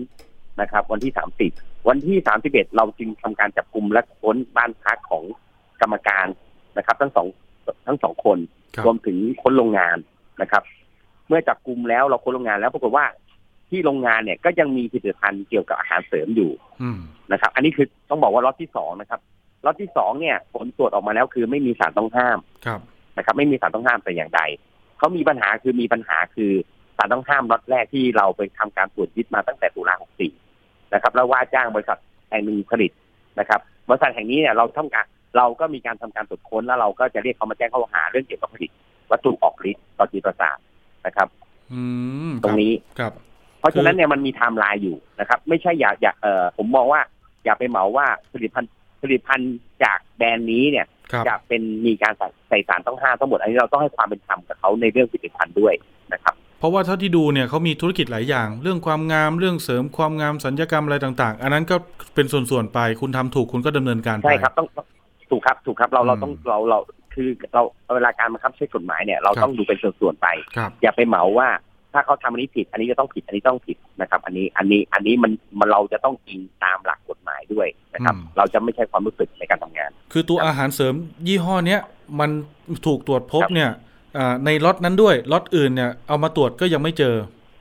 [0.61, 1.11] นะครับ วันที่
[1.49, 5.23] 30วันที่31เราจึงทำการจับกลุ่มและค้นบ้านพักของ
[5.81, 6.27] กรรมการ
[6.77, 7.27] นะครับ ทั้งสอง
[7.87, 8.37] ทั้งสองคน
[8.75, 9.97] ครับรวมถึงค้นโรงงาน
[10.41, 10.63] นะครับ
[11.27, 13.05] เมื่อจับกลุ่มแล้วเราค้นโรงงานแล้วปรากฏว่า
[13.71, 16.99] ที่โรงงานเนี่ยก็ยังมีผลิตภัณฑ์เกี่ยวกับอาหารเสริมอยู่อืม
[17.31, 19.19] นะครับ อันนี้คือต้องบอกว่าล็อตที่สองนะครับ
[19.65, 22.79] ล็อตที่สองเนี่ย ผลตรวจออกมาแล้วคือไม่มีสารต้องห้ามครับ
[23.17, 24.41] นะครับ ไม่มีสารต้องห้ามแต่อย่างใด
[24.97, 26.51] เขามีปัญหาคือมีปัญหาคือ
[26.97, 29.95] สารต้องห้ามล็อตแรกที่เราไปทำการตรวจยึดมาตั้งแต่ตุลา
[30.39, 32.91] 64นะครับแล้วว่าจ้างบริษัทแห่งหนึ่งผลิต
[33.39, 35.05] นะครับบริษัทแห่งนี้เนี่ยเราทำการ
[35.37, 38.71] เราก็มีการทำการตรวจค้นแล้วเราก็จะเรียกเขามาแจ้งข้อหาเรื่องเกี่ยวกับผลิต
[39.11, 40.57] วัตถุออกฤทธิ์ต่อจิตประสาท
[41.05, 41.27] นะครับ
[41.73, 41.81] อื
[42.29, 43.13] มตรงนี้ครับ
[43.61, 47.01] เพราะฉะนั้นเนี่ยมันมีไทม์ไลน์อยู่นะครับ ไม่ใช่อย่าอย่าเออผมมองว่า
[47.45, 48.71] อย่าไปเหมาว่าผลิตภัณฑ์
[49.01, 55.73] ผลิตภัณฑ์จากแบรนด์นี้เนี่ยครับจะเป็นมีการใส่ใส่สารต้องห้ามทั้งหมด อันนี้เราต้องให้ความเป็นธรรมกับเขาในเรื่องผลิตภัณฑ์ด้วย
[56.13, 61.75] นะครับ เพราะว่าเท่าที่ดูเนี่ยเขามีธุรกิจหลายอย่าง เรื่องความงามเรื่องเสริมความงามสัญญกรรมอะไรต่างๆ อันนั้นก็
[62.15, 64.67] เป็นส่วนๆไปคุณทำถูกคุณก็ดำเนินการไปใช่ครับต้อง
[65.31, 66.79] ถูกครับถูกครับเราเราอืมต้องเราเรา
[67.13, 67.61] คือเรา
[67.95, 71.47] เวลาการบังคับใช้กฎหมายเนี่ยเราครับต้องดูเป็นส่วนๆไปครับอย่าไปเหมาว่า
[71.93, 80.95] ถ้าเขาทำอันนี้ผิด อันนี้จะต้องผิด อันนี้ต้องผิดนะครับ อันนี้อันนี้อันนี้มันมันเราจะต้องอิงตามหลักกฎหมายด้วยนะครับอืมเราจะไม่ใช่ความรู้สึกในการทำงาน คือตัวครับอาหารเสริม
[81.27, 81.81] ยี่ห้อเนี้ย
[82.19, 82.29] มัน
[82.85, 83.69] ถูกตรวจพบครับเนี่ย
[84.17, 87.15] อ่าในล็อตนั้นด้วยล็อตอื่นเนี่ยเอามาตรวจก็ยังไม่เจอ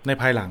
[0.07, 0.51] ในภายหลัง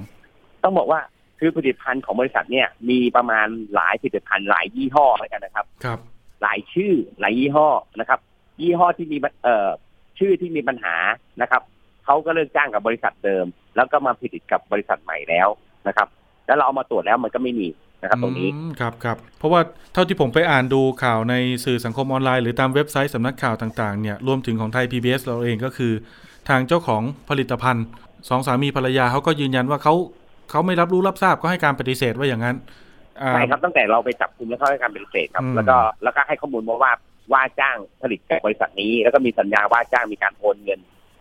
[0.63, 0.99] ต้องบอกว่า
[1.39, 5.99] คือผลิตภัณฑ์ของบริษัทเนี่ย มีประมาณหลายผลิตภัณฑ์หลายยี่ห้อแล้วกันนะครับ ครับ
[6.41, 7.67] หลายชื่อหลายยี่ห้อ
[7.99, 8.19] นะครับ
[8.61, 9.69] ยี่ห้อที่มีปัญเอ่อ
[10.19, 10.95] ชื่อที่มีปัญหา
[11.41, 11.61] นะครับ
[12.05, 15.47] เขาก็เลิกจ้างกับบริษัทเดิม แล้วก็มาผลิตกับบริษัทใหม่แล้ว
[15.87, 16.07] นะครับ
[16.47, 17.67] แล้วเราเอามาตรวจแล้วมันก็ไม่มี
[18.01, 19.61] นะครับตรงนี้อืมครับครับเพราะว่า
[19.93, 21.35] เท่าที่ผมไปอ่านดูข่าวใน
[21.65, 25.93] สื่อสังคมออนไลน์หรือตามเว็บไซต์สำนักข่าวต่างๆเนี่ยรวมถึงของไทย PBS เราเองก็คือ
[26.49, 27.85] ทางเจ้าของผลิตภัณฑ์
[28.29, 29.93] สองสามีภรรยาเขาก็ยืนยันว่าเขา
[30.49, 32.55] เขาไม่รับรู้รับทราบก็ให้การปฏิเสธว่าอย่างนั้น
[33.21, 36.91] อ่าใช่ครับตั้งแต่เราไปจับกลุ่มแล้วเข้าให้การปฏิเสธครับอืมแล้วก็แล้วก็ให้ข้อมูลมาว่า
[37.33, 40.79] ว่าจ้างผลิตกับบริษัทนี้ แล้วก็มีสัญญาว่าจ้างมีการโอนเงิน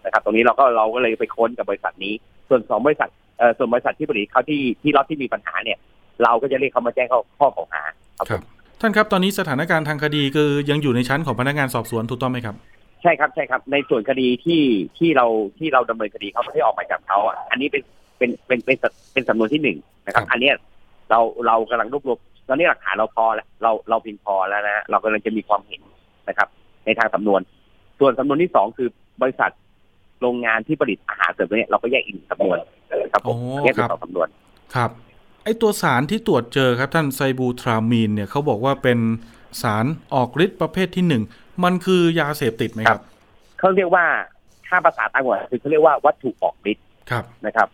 [0.08, 2.14] นะครับ ตรงนี้เราก็เราก็เลยไปค้นกับบริษัทนี้
[2.48, 5.78] ส่วนสองบริษัทเอ่อส่วนบริษัทที่ผลิตเขาที่ที่ล็อตที่มีปัญหาเนี่ย
[6.22, 7.82] เราก็จะเรียกเขามาแจ้งข้อข้อกล่าวหา
[8.18, 8.42] ครับครับ
[8.80, 12.56] ท่านครับตอนนี้สถานการณ์ทางคดีคือยังอยู่ในชั้นของพนักงานสอบสวนถูกต้องไหมครับ
[13.02, 14.62] ใช่ครับใช่ครับ ในส่วนคดีที่
[14.98, 15.26] ที่เรา
[15.58, 17.82] ที่เราดำเนินคดีเขาไม่ได้ออกหมายจับเขาอะอันนี้เป็น
[18.18, 20.54] เป็นเป็นเป็นเป็นเป็นสำนวนที่หนึ่งนะครับครับอันเนี้ย
[21.10, 22.18] เราเรากำลังรวบรวม
[22.48, 25.82] ตอนนี้หลักฐานเราพอแล้วเราเราเพียงพอแล้วนะเรากำลังจะมีความเห็น
[26.28, 26.48] นะครับ
[26.84, 27.40] ในทางสำนวน
[27.98, 28.88] ส่วนสำนวนที่สองคือ
[29.22, 29.50] บริษัท
[30.20, 32.58] โรงงานที่ผลิตอาหารเสริมเนี่ยเราก็แยกอีกหนึ่งสำนวน
[33.02, 34.28] นะครับผมโอ้แยกเป็นครับสองสำนวน
[34.74, 34.90] ครับ
[35.44, 38.98] ไอตัวสารที่ตรวจเจอครับท่านไซบูทรามีนเนี่ยเขาบอกว่าเป็น
[39.62, 41.22] สารออกฤทธิ์ประเภทที่หนึ่ง
[41.64, 43.00] มันคือยาเสพติดไหมครับ
[43.58, 44.04] เขาเรียกว่า
[44.66, 47.68] ถ้าภาษาต่างจังหวัดคือเขาเรียกว่าวัตถุออกฤทธิ์ครับนะครับ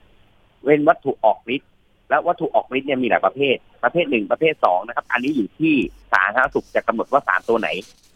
[0.66, 1.70] เป็นวัตถุออกฤทธิ์
[2.10, 5.74] และวัตถุออกฤทธิ์เนี่ยมีหลายประเภท ประเภทหนึ่งประเภทสองนะครับ อันนี้อยู่ที่
[6.12, 7.68] สาธารณสุขจะกำหนดว่าสารตัวไหน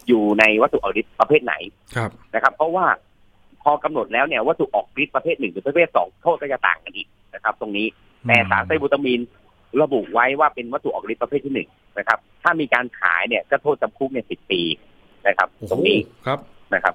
[0.08, 1.54] อยู่ในวัตถุออกฤทธิ์ประเภทไหน
[1.96, 3.07] ครับนะครับ เพราะว่าพ
[3.70, 7.86] อกำหนดแล้วเนี่ยวัตถุออกฤทธิ์ประเภทหนึ่งหรือประเภทสองโทษก็จะต่างกันอีกนะครับ ตรงนี้
[8.26, 9.20] แต่สารไซบูตามีน
[9.82, 14.60] ระบุไว้ว่าเป็นวัตถุออกฤทธิ์ประเภทที่หนึ่งนะครับ ถ้ามีการขายเนี่ยก็โทษจำคุกเนี่ยสิบปี
[15.26, 16.38] นะครับโอ้โหตรงนี้ครับ
[16.74, 16.94] นะครับ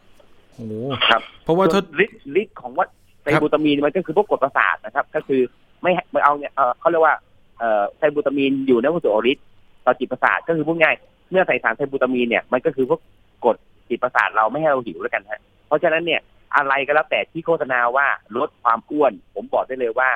[0.55, 0.73] โอ้โห
[1.09, 2.87] ครับ เพราะว่าถ้าส่นฤทธิ์ฤทธิ์ของวัต
[3.21, 5.41] ไซครับบูตามีนมันก็คือพวกกรดประสาทนะครับ ก็คือ
[5.81, 7.15] ไม่ให้ไม่เอาเนี่ยเอ่อเขาเรียกว่า
[7.59, 9.45] เอ่อไซบูตามีนอยู่ในวัตถุออกฤทธิ์
[9.85, 10.95] ต่อจิตประสาทก็คือพูดง่าย
[11.31, 13.01] เมื่อใส่สารไซบูตามีนเนี่ยมันก็คือพวก
[13.45, 13.57] กรด
[13.89, 16.21] จิตประสาทเราไม่ให้เราหิวแล้วกันฮะเพราะฉะนั้นเนี่ย
[16.55, 20.11] อะไรก็แล้วแต่ที่โฆษณาว่าลดความอ้วน ผมบอกได้เลยว่า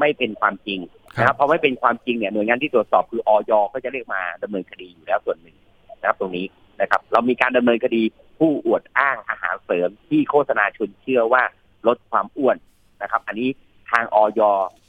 [0.00, 0.80] ไม่เป็นความจริง
[1.16, 5.56] นะครับพอไม่เป็นความจริงเนี่ยหน่วยงานที่ตรวจสอบคือออยก็จะเรียกมาดำเนินคดีอยู่แล้วส่วนหนึ่ง
[6.00, 6.46] นะครับ ตรงนี้
[6.80, 8.02] นะครับ เรามีการดำเนินคดี
[8.38, 11.42] ผู้อวดอ้างอาหารเสริม ที่โฆษณาชวนเชื่อว่า
[11.86, 12.56] ลดความอ้วน
[13.02, 13.48] นะครับ อันนี้
[13.90, 14.40] ทางออย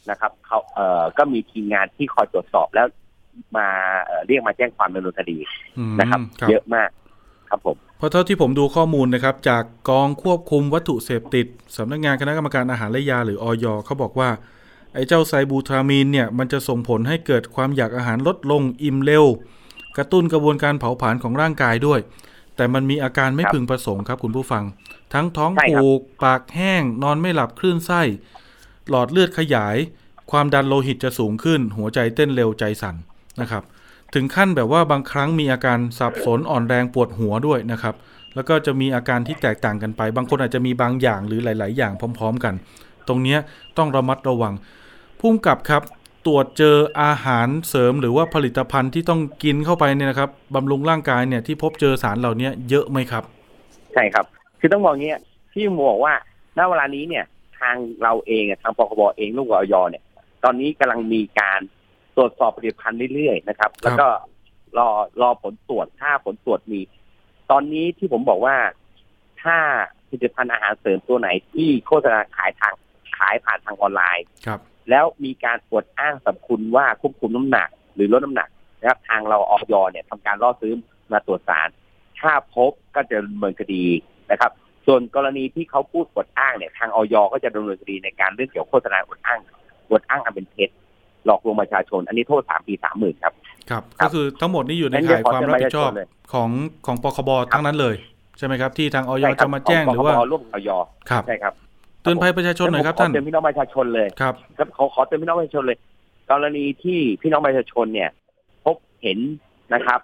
[0.09, 2.87] นะครับเขาเอ่อก็มีทีมงานที่คอยตรวจสอบแล้ว
[3.57, 3.67] มา
[4.03, 5.37] เอ่อเรียกมาแจ้งความดำเนินคดี
[5.77, 6.89] อืมนะครับครับ เยอะมาก
[7.55, 11.45] ครับผมเพราะเท่าที่ผมดูข้อมูลนะครับ จากกองควบคุมวัตถุเสพติด
[11.77, 14.29] สำนักงานคณะกรรมการอาหารและยาหรือออยเขาบอกว่า
[14.93, 19.25] ไอ้เจ้าไซบูทรามีนเนี่ยมันจะส่งผลให้เกิดความอยากอาหารลดลงอิ่มเร็ว
[19.97, 21.99] กระตุ้นกระบวนการเผาผลาญของร่างกายด้วย
[22.55, 24.63] แต่มันมีอาการไม่พึงประสงค์ครับคุณผู้ฟัง
[25.13, 28.01] ทั้งท้องผูก ปากแห้ง นอนไม่หลับคลื่นไส้
[28.89, 29.75] หลอดเลือดขยาย
[30.31, 32.95] ความดันโลหิตจะสูงขึ้น หัวใจเต้นเร็วใจสั่น
[33.41, 33.63] นะครับ
[34.13, 37.95] ถึงขั้นแบบว่าบางครั้งมีอาการสับสนอ่อนแรงปวดหัวด้วยนะครับ
[38.35, 42.53] แล้วก็จะมีอาการที่แตกต่างกันไป บางคนอาจจะมีบางอย่างหรือหลาย ๆ อย่างพร้อม ๆ กัน
[43.07, 43.37] ตรงนี้
[43.77, 44.53] ต้องระมัดระวัง
[45.19, 45.83] พุ่มกับครับ
[46.25, 53.23] ตรวจเจออาหารเสริมหรือว่าผลิตภัณฑ์ที่ต้องกินเข้าไปเนี่ยนะครับบำรุงร่างกายเนี่ยที่พบเจอสารเหล่านี้เยอะไหมครับ
[53.93, 54.25] ใช่ครับ
[54.59, 55.19] คือต้องมองอย่างเงี้ย
[55.53, 56.13] ที่ผมบอกว่า
[56.57, 57.25] ณเวลานี้เนี่ย
[57.59, 60.03] ทางเราเองทางปคบเองร่วมกับออยเนี่ย
[60.43, 61.59] ตอนนี้กำลังมีการ
[62.17, 64.07] ตรวจสอบผลิตภัณฑ์เรื่อยๆนะครับ แล้วก็
[64.77, 64.89] รอ
[65.21, 66.81] รอผลตรวจถ้าผลตรวจมี
[67.51, 68.55] ตอนนี้ที่ผมบอกว่า
[69.43, 69.57] ถ้า
[70.07, 72.73] ผลิตภัณฑ์อาหารเสริมตัวไหนที่โฆษณาขายทาง
[73.17, 78.49] ขายผ่านทางออนไลน์ครับ แล้วมีการอวดอ้างสรรพคุณว่าควบคุมน้ำหนัก หรือลดน้ำหนัก
[78.79, 80.73] นะครับ ทางเราออยเนี่ยทำการล่อซื้อ
[81.11, 81.67] มาตรวจสาร
[82.19, 83.85] ถ้าพบก็จะดำเนินคดี
[84.31, 84.51] นะครับ
[84.85, 89.39] ส่วนกรณีที่เขาพูดอวดอ้างเนี่ยทางออยก็จะดำเนินคดีในการเรื่องเกี่ยวกับโฆษณาอวดอ้าง
[89.89, 90.69] อวดอ้างอันเป็นเท็จ
[91.25, 93.33] หลอกลวงประชาชน อันนี้โทษสามปีสามหมื่นครับ
[93.69, 96.49] ครับครัก็บคือทั้งหมดนี่อยู่ในงั้นเดี๋ข่ายยวขอความรับผิดชอบเชิญประชาชนเลยของ
[96.85, 97.95] ของปคบทั้งนั้นเลย
[98.37, 100.69] ใช่ไหมครับ ที่ทางออยใช่ครัจะบมาแจ้งขหรือว่าปคบร่วมกับออย
[101.09, 101.53] ครับใช่ครับ
[102.01, 105.77] เตือนภัยประชาชนหน่อยครับแล้วผมขท่านเตือนพี่น้องประชาชนเลยครับครับขอขอเตือนพี่น้องประชาชนเลย
[106.31, 108.09] กรณีที่พี่น้องประชาชนเนี่ย
[108.65, 109.19] พบเห็น
[109.73, 109.99] นะครับ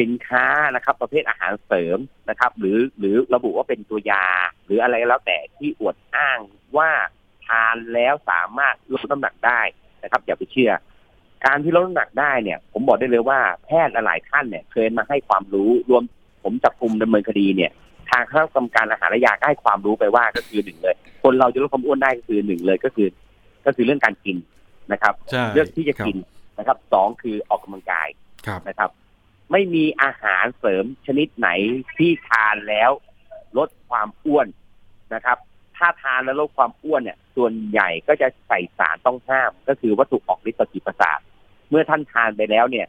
[0.00, 1.98] สินค้านะครับ ประเภทอาหารเสริม
[2.30, 4.24] นะครับ หรือหรือระบุว่าเป็นตัวยา
[4.64, 6.38] หรืออะไรก็แล้วแต่ที่อวดอ้าง
[6.76, 6.90] ว่า
[7.46, 9.60] ทานแล้วสามารถลดน้ำหนักได้
[10.02, 10.72] นะครับอย่าไปเชื่อ
[11.46, 16.02] การที่ลดน้ำหนักได้เนี่ย ผมบอกได้เลยว่าแพทย์หลายๆท่านเนี่ย เคยมาให้ความรู้รวม
[16.42, 17.70] ผมจับกลุ่มดำเนินคดีเนี่ย
[18.10, 23.08] ทางคณะกรรมการอาหารและยาก็ให้ความรู้ไปว่าก็คือหนึ่งเลย คนเราจะลดความอ้วนได้ก็คือหนึ่งเลยก็คือ
[23.66, 24.36] ก็คือเรื่องการกิน
[24.92, 26.16] นะครับใช่เลือกที่จะครับกิน
[26.58, 28.08] นะครับสองคือออกกำลังกาย
[28.46, 28.90] ครับนะครับ
[29.52, 31.48] ไม่มีอาหารเสริมชนิดไหน
[31.96, 32.90] ที่ทานแล้ว
[33.58, 34.46] ลดความอ้วน
[35.14, 35.38] นะครับ
[35.80, 41.20] ถ้าทานแล้วลดความอ้วนเนี่ย ส่วนใหญ่ก็จะใส่สารต้องห้าม ก็คือวัตถุออกฤทธิ์ต่อจิตประสาท
[41.70, 42.86] เมื่อท่านทานไปแล้วเนี่ย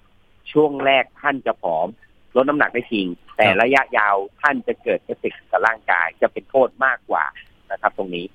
[0.51, 1.87] ช่วงแรกท่านจะผอม
[2.35, 7.23] ลดน้ำหนักได้จริง แต่ระยะยาวท่านจะเกิดเอฟเฟกต์กับร่างกายจะเป็นโทษมากกว่า
[7.71, 8.25] นะครับ ตรงนี้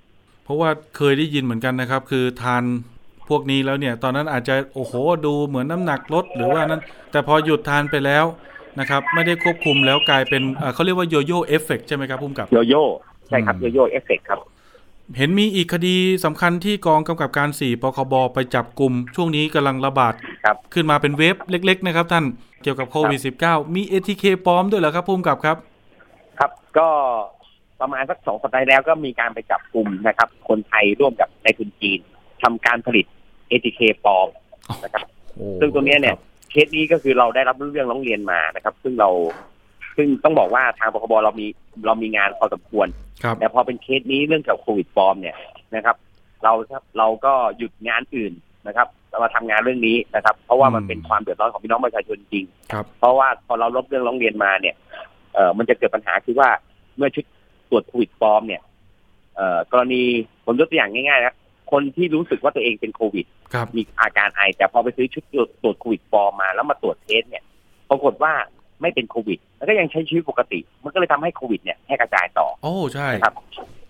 [0.44, 2.62] เพราะว่าเคยได้ยินเหมือนกันนะครับ คือทาน
[3.28, 4.94] พวกนี้แล้วเนี่ย ตอนนั้นอาจจะโอ้โห
[5.26, 8.24] ดูเหมือนน้ำหนักลดหรือว่านั้น แต่พอหยุดทานไปแล้ว
[8.80, 12.84] นะครับ ไม่ได้ควบคุมแล้วกลายเป็นเอ่อเขาเรียกว่า yoyo effect ใช่ไหมครับพุ่มกับโยโย่
[13.28, 14.40] ใช่ครับอืมโยโย่เอฟเฟกครับ
[15.16, 22.24] เห็นมีอีกคดีสำคัญที่กองกำกับการ4ปคบไปจับกลุ่มช่วงนี้กำลังระบาดครับขึ้นมาเป็นเวฟเล็ก ๆ นะครับท่าน
[22.62, 25.56] เกี่ยวกับโควิด -19 มี ATK ปลอมด้วยเหรอครับพุ่มกับครับ
[26.38, 26.88] ครับก็
[27.80, 32.00] ประมาณสักสองสัปดาห์แล้วก็มีการไปจับกลุ่มนะครับ คนไทยร่วมกับในทุนจีน
[32.42, 33.06] ทำการผลิต
[33.50, 34.28] ATK ปลอม
[34.84, 36.16] นะครับโอ้ซึ่งตรงเนี้ยเนี่ย
[36.50, 39.10] เคสนี้ก็คือเราได้รับเรื่องร้องเรียนมานะครับ ซึ่งเรา
[39.96, 41.46] ซึ่งต้องบอกว่าทางปคบเรามี
[41.86, 42.86] เรามีงานพอสมควร
[43.22, 45.36] ครับแต่พอเป็นเคสนี้เรื่องเกี่ยวกับโควิดปลอมเนี่ย
[45.76, 45.96] นะครับ
[46.44, 46.52] เรา
[46.98, 48.32] เราก็หยุดงานอื่น
[48.66, 48.88] นะครับ
[49.22, 54.74] มาทำงานเรื่องนี้นะครับ เพราะว่ามันเป็นความเดือดร้อนของพี่น้องประชาชนจริงครับเพราะว่าพอเราลบเรื่องร้องเรียนมาเนี่ย
[55.34, 56.48] เอ่อมันจะเกิดปัญหาคือว่า
[56.96, 57.24] เมื่อชุด
[57.70, 58.62] ตรวจโควิดปลอมเนี่ย
[59.36, 60.02] เอ่อกรณี
[60.44, 61.34] ผมยกตัวอย่างง่ายๆนะ
[61.72, 67.44] คนที่รู้สึกว่าตัวเองเป็นโควิดครับมีอาการไอแต่พอไปซื้อชุดตรวจตรวจโควิดปลอมมาแล้วมาตรวจเทสเนี่ย
[67.90, 68.32] ปรากฏว่า
[68.80, 73.34] ไม่เป็นโควิด แล้วก็ยังใช้ชีวิตปกติ มันก็เลยทำให้โควิดเนี่ยแพร่กระจายต่อโอ้ใช่นะครับ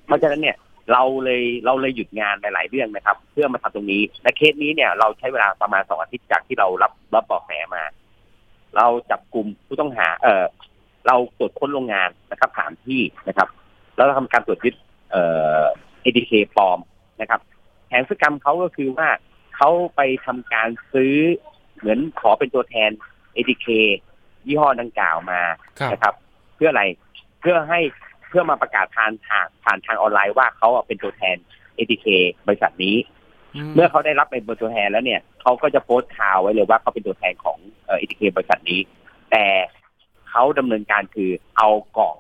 [0.06, 0.56] เพราะฉะนั้นเนี่ย
[0.92, 7.84] เราเลยเราเลยหยุดงานหลาย ๆ เรื่องนะครับ เพื่อมาทำตรงนี้ และเคสนี้เนี่ยเราใช้เวลาประมาณสองอาทิตย์จากที่เรารับรับบอกแสมา
[8.76, 10.44] เราจับกลุ่มผู้ต้องหา เอ่อ
[11.06, 13.48] เราตรวจค้นโรงงานนะครับถามที่นะครับ
[13.96, 14.74] แล้วเราทำการตรวจยึด
[15.10, 15.22] เอ่
[15.60, 15.62] อ
[16.04, 16.78] ADK ปลอม
[17.20, 17.40] นะครับ
[17.86, 19.08] แผนพฤติกรรมเขาก็คือว่า
[19.56, 21.14] เขาไปทำการซื้อ
[21.76, 22.90] เหมือนขอเป็นตัวแทน
[23.36, 23.66] ADK
[24.46, 25.40] ยี่ห้อดังกล่าวมา
[25.78, 26.14] ครับนะครับ
[26.56, 26.82] เพื่ออะไร
[27.40, 27.80] เพื่อให้
[28.28, 31.36] เพื่อมาประกาศผ่านทางผ่านทางออนไลน์ว่าเขาอะเป็นตัวแทน
[31.78, 32.06] ATK
[32.46, 32.96] บริษัทนี้
[33.74, 38.80] เมื่อเขาได้รับเป็นตัวแทนแล้วเนี่ยเขาก็จะโพสต์ข่าวไว้เลยว่าเขาเป็นตัวแทนของเอ่อ ATK บริษัทนี้
[39.30, 39.44] แต่
[40.30, 41.68] เขาดำเนินการคือเอา
[41.98, 42.16] กล่อง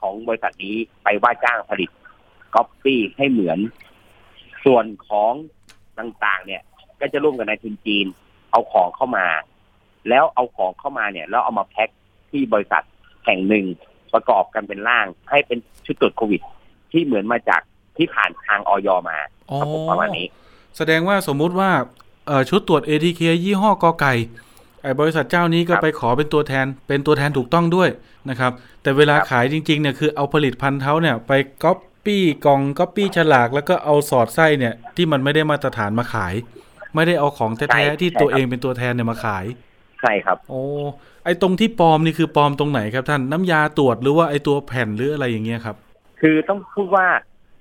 [0.00, 1.90] ของบริษัทนี้ไปว่าจ้างผลิต
[2.54, 3.58] ก๊อปปี้ให้เหมือน
[4.64, 5.32] ส่วนของ
[5.98, 6.62] ต่างๆ เนี่ย
[7.00, 8.06] ก็จะร่วมกับนายทุนจีน
[8.50, 9.26] เอาของเข้ามา
[10.08, 11.88] แล้วเอาของเข้ามาเนี่ยแล้วเอามาแพ็ค
[12.30, 12.82] ที่บริษัท
[13.24, 13.64] แห่งหนึ่ง
[14.12, 16.40] ประกอบกันเป็นร่าง ให้เป็นชุดตรวจโควิด
[16.92, 17.62] ที่เหมือนมาจาก
[17.96, 19.18] ที่ผ่านทางอย.มา
[19.50, 20.26] อ๋อครับผมประมาณนี้
[20.76, 21.70] แสดงว่าสมมุติว่า
[22.26, 24.14] เอ่อชุดตรวจ ATK ยี่ห้อกอไก่
[24.82, 27.88] ไอ้บริษัทเจ้านี้ก็ครับไปขอเป็นตัวแทน เป็นตัวแทนถูกต้องด้วย
[28.30, 31.32] นะครับ แต่เวลาครับขายจริงๆเนี่ยคือเอาผลิตภัณฑ์เขาเนี่ยไป
[31.64, 36.34] ก๊อปปี้กล่องก๊อปปี้ฉลากแล้วก็เอาสอดไส้เนี่ยที่มันไม่ได้มาตรฐานมาขาย
[36.94, 39.44] ไม่ได้เอาของแท้ๆที่ตัวเองเป็นตัวแทนเนี่ยมาขาย
[40.02, 40.62] ใช่ครับ โอ้
[41.24, 45.76] ไอตรงที่ปลอมนี่คือปลอมตรงไหนครับท่านน้ำยาตรวจหรือว่าไอตัวแผ่นหรืออะไรอย่างเงี้ยครับ
[46.20, 47.06] คือต้องพูดว่า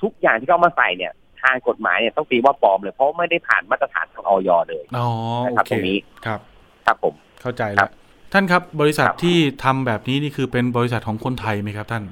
[0.01, 5.07] ทุกอย่างที่เขาเอามาใส่เนี่ยทางกฎหมายเนี่ยต้องตีว่าปลอมเลยเพราะไม่ได้ผ่านมาตรฐานทางออยเลยอ๋อ
[5.43, 6.39] นะโอครับเคตรงนี้ครับ
[6.85, 7.91] ครับผมเข้าใจครัแล้วบ
[8.33, 12.03] ท่านครับบริษัทครับที่ทำแบบนี้นี่คือเป็นบริษัทของคนไทยไหมครับ ท่าน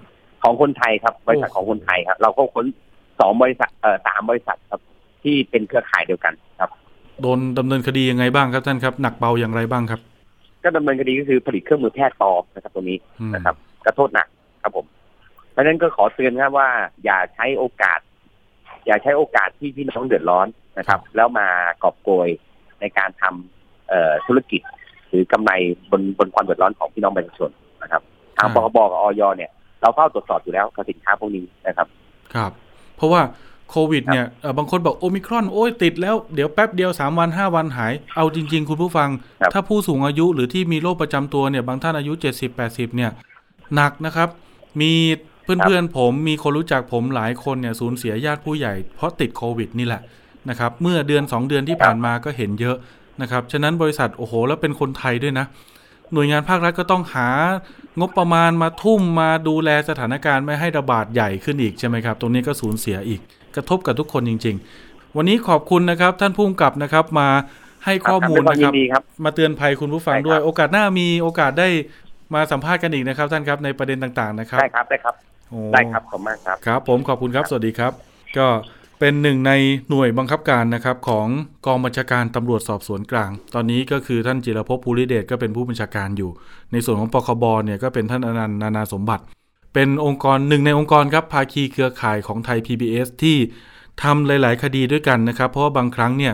[0.43, 2.65] ของคนไทยครับ บริษัทของคนไทยครับ เราก็ค้น
[3.19, 4.81] สองบริษัทเอ่อสามบริษัทครับ
[5.23, 6.69] ที่เป็นเครือข่ายเดียวกันครับ
[7.21, 10.01] โดนดำเนินคดียังไงบ้างครับท่านครับ หนักเบาอย่างไรบ้างครับ
[10.63, 13.55] ก็ดำเนินคดีก็คือผลิตเครื่องมือแพทย์ปลอมนะครับตรงนี้อืมนะครับ
[13.85, 14.27] กระโทษหนัก
[14.63, 14.85] ครับผม
[15.51, 16.69] เพราะฉะนั้นก็ขอเตือนครับว่า
[17.05, 17.99] อย่าใช้โอกาส
[18.85, 20.47] อย่าใช้โอกาสที่พี่น้องเดือดร้อน
[20.77, 21.47] นะครับ แล้วมา
[21.83, 22.29] กอบโกย
[22.81, 24.61] ในการทำเอ่อธุรกิจ
[25.09, 25.51] หรือกำไร
[25.91, 27.51] บนบนความเดือดร้อนของพี่น้องประชาชน
[27.81, 28.01] นะครับ
[28.37, 29.51] ทางปคบกับออยเนี่ย
[29.81, 31.87] เราเฝ้าตรวจสอบอยู่แล้วกับสินค้าพวกนี้นะครับ
[32.33, 32.51] ครับ
[32.95, 33.21] เพราะว่า
[33.69, 39.09] โควิดเนี่ยเอ่อบางคนบอกโอมิครอนโอ้ยติดแล้วเดี๋ยวแป๊บเดียวสามวันห้าวันหาย เอาจริง ๆ คุณผู้ฟัง
[39.41, 43.11] ครับถ้าผู้สูงอายุหรือที่มีโรคประจำตัวเนี่ยบางท่านอายุ70 80เนี่ย
[43.75, 44.29] หนักนะครับ
[44.81, 44.93] มี
[45.43, 50.01] เพื่อนๆผมมีคนรู้จักผมหลายคนเนี่ยสูญเสียญาติผู้ใหญ่ เพราะติดโควิดนี่แหละ
[50.49, 52.77] นะครับเมื่อเดือน 2 เดือนที่ผ่านมาก็เห็นเยอะ
[53.21, 55.45] นะครับฉะนั้นบริษัทโอ้โห แล้วเป็นคนไทยด้วยนะ
[56.13, 57.29] หน่วยงานภาครัฐก็ต้องหา
[57.99, 63.21] งบประมาณมาทุ่มมาดูแลสถานการณ์ไม่ให้ระบาดใหญ่ขึ้นอีกใช่ไหมครับ ตรงนี้ก็สูญเสียอีก
[63.55, 67.29] กระทบกับทุกคนจริง ๆ วันนี้ขอบคุณนะครับ ท่านผู้กำกับนะครับ มา
[67.85, 71.67] ให้ข้อมูลด้วยความนะคยิรับนดีครับ มาเตือนภัยคุณผู้ฟังใช่ครับด้วย โอกาสหน้ามีโอกาสได้
[72.33, 75.15] มาสัมภาษณ์กันอีกนะครับ ท่านครับในประเด็นต่างๆนะครับ ได้ครับได้ครับ
[75.49, 77.91] โอ้ได้ครับขอบคุณมากครับครับ ผมขอบคุณครับ สวัสดีครับ
[78.37, 78.47] ก็
[78.99, 79.51] เป็นหนึ่งใน
[79.89, 81.27] หน่วยบังคับการนะครับของ
[81.65, 86.31] กองบัญชาการตำรวจสอบสวนกลาง ตอนนี้ก็คือท่านจิรภพภูริเดชก็เป็นผู้บัญชาการอยู่
[86.71, 89.23] ในส่วนของปคบเนี่ยก็เป็นท่านอนันต์นานาสมบัติ
[89.73, 93.37] เป็นองค์กรหนึ่งในองค์กรครับภาคีเครือข่ายของไทย PBS ที่
[94.03, 96.33] ทำหลาย ๆ คดีด้วยกันนะครับ เพราะว่าบางครั้งเนี่ย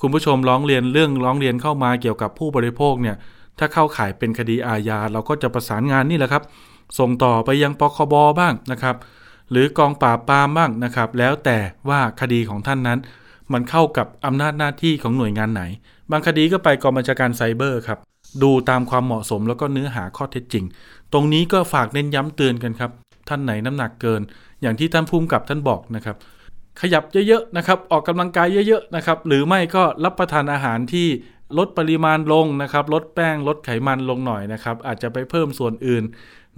[0.00, 3.16] คุณผู้ชมร้องเรียนเรื่องร้องเรียนเข้ามาเกี่ยวกับผู้บริโภคเนี่ย
[3.58, 6.42] ถ้าเข้าข่ายเป็นคดีอาญาเราก็จะประสานงานนี่แหละครับ
[6.98, 8.96] ส่งต่อไปยังปคบบ้างนะครับ
[9.50, 11.58] หรือกองปราบปรามบ้างนะครับ แล้วแต่
[11.88, 12.98] ว่าคดีของท่านนั้น
[13.52, 15.62] มันเข้ากับอำนาจหน้าที่ของหน่วยงานไหน
[16.10, 17.98] บางคดีก็ไปกองบัญชาการไซเบอร์ครับ
[18.42, 20.64] ดูตามความเหมาะสมแล้วก็เนื้อหาข้อเท็จจริง
[21.14, 22.90] ตรงนี้ก็ฝากเน้นย้ำเตือนกันครับ
[23.28, 24.20] ท่านไหนน้ำหนักเกิน
[24.62, 26.16] อย่างที่ท่านภูมิกับท่านบอกนะครับ
[26.80, 31.06] ขยับเยอะๆนะครับ ออกกำลังกายเยอะๆนะครับ หรือไม่ก็รับประทานอาหารที่
[31.58, 36.04] ลดปริมาณลงนะครับ ลดแป้งลดไขมันลงหน่อยนะครับ อาจจะไปเพิ่มส่วนอื่น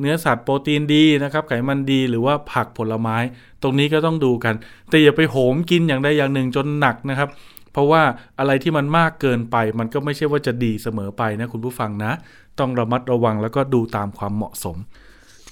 [0.00, 3.16] เนื้อสัตว์โปรตีนดีนะครับ ไขมันดีหรือว่าผักผลไม้
[3.62, 4.54] ตรงนี้ก็ต้องดูกัน
[4.90, 7.28] แต่อย่าไปโหมกินอย่างใดอย่างหนึ่งจนหนักนะครับ
[7.72, 8.02] เพราะว่า
[8.38, 12.12] อะไรที่มันมากเกินไป มันก็ไม่ใช่ว่าจะดีเสมอไปนะคุณผู้ฟังนะ
[12.58, 14.76] ต้องระมัดระวังแล้วก็ดูตามความเหมาะสม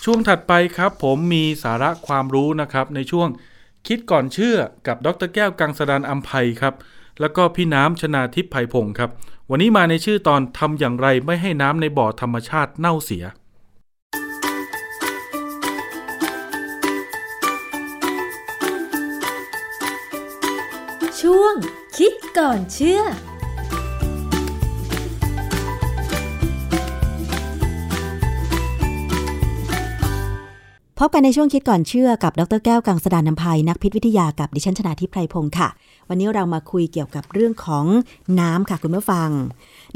[0.05, 3.29] ช่วงถัดไปครับ ผมมีสาระความรู้นะครับ ในช่วง
[3.87, 6.75] คิดก่อนเชื่อกับดรแก้วกังสดานอัมภัยครับ
[7.21, 9.11] แล้วก็พี่น้ำชนาทิพย์ไพพงศ์ครับ
[9.51, 13.25] วันนี้มาในชื่อตอนทำอย่างไรไม่ให้น้ำในบ่อธรรมชาติเน่าเสีย
[21.21, 21.55] ช่วง
[21.97, 23.03] คิดก่อนเชื่อ
[30.99, 35.69] พบกันในช่วงคิดก่อนเชื่อกับดรแก้วกังสดานนภัยนักพิษวิทยากับดิฉันชนาทิพไพรพงศ์ค่ะ
[36.09, 37.87] วันนี้เรามาคุยเกี่ยวกับเรื่องของ
[38.41, 39.31] น้ำค่ะคุณผู้ฟัง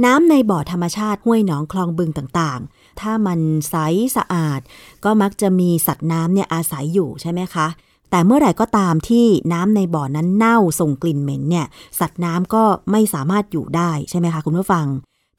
[0.05, 3.40] น้ำในบ่อธรรมชาติห้วยหนองคลองบึงต่างๆ ถ้ามัน
[3.70, 3.74] ใส
[4.16, 4.61] สะอาด
[5.05, 7.66] ก็มักจะมีสัตว์น้ำเนี่ยอาศัยอยู่ใช่ไหมคะ
[8.11, 11.66] แต่เมื่อไหร่ก็ตามที่น้ำในบ่อนั้นเน่าส่งกลิ่นเหม็นเนี่ย
[12.01, 14.86] สัตว์น้ำก็ไม่สามารถอยู่ได้ใช่ไหมคะคุณผู้ฟัง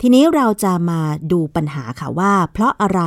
[0.01, 0.99] ทีนี้เราจะมา
[1.31, 3.01] ดูปัญหาค่ะว่า เพราะอะไร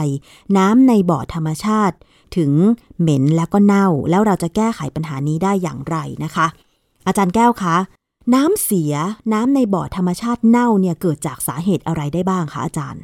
[0.58, 1.96] น้ำในบ่อธรรมชาติ
[2.36, 2.52] ถึง
[3.00, 6.46] เหม็นแล้วก็เน่า แล้วเราจะแก้ไขปัญหานี้ได้อย่างไรนะคะ
[7.06, 7.76] อาจารย์แก้วคะ
[8.34, 8.94] น้ำเสีย
[9.32, 13.02] น้ำในบ่อธรรมชาติเน่าเนี่ยเกิดจากสาเหตุอะไรได้บ้างคะอาจารย์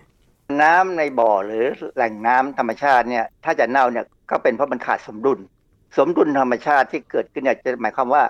[0.63, 1.67] น้ำในบ่อหรือ
[1.97, 5.39] แหล่งน้ำธรรมชาติเนี่ยถ้าจะเน่าเนี่ยก็เป็นเพราะมันขาดสมดุล
[5.99, 8.23] สมดุลธรรมชาติที่เกิดขึ้นเนี่ยจะหมายความว่า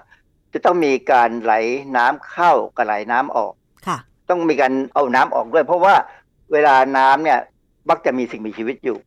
[0.52, 1.54] จะต้องมีการไหล
[1.96, 3.52] น้ำเข้ากับไหลน้ำออก
[3.86, 3.98] ค่ะ
[4.30, 5.94] ต้องมีการเอาน้ำออกด้วย เพราะว่า
[6.52, 7.38] เวลาน้ำเนี่ย
[7.90, 8.98] มักจะมีสิ่งมีชีวิตอยู่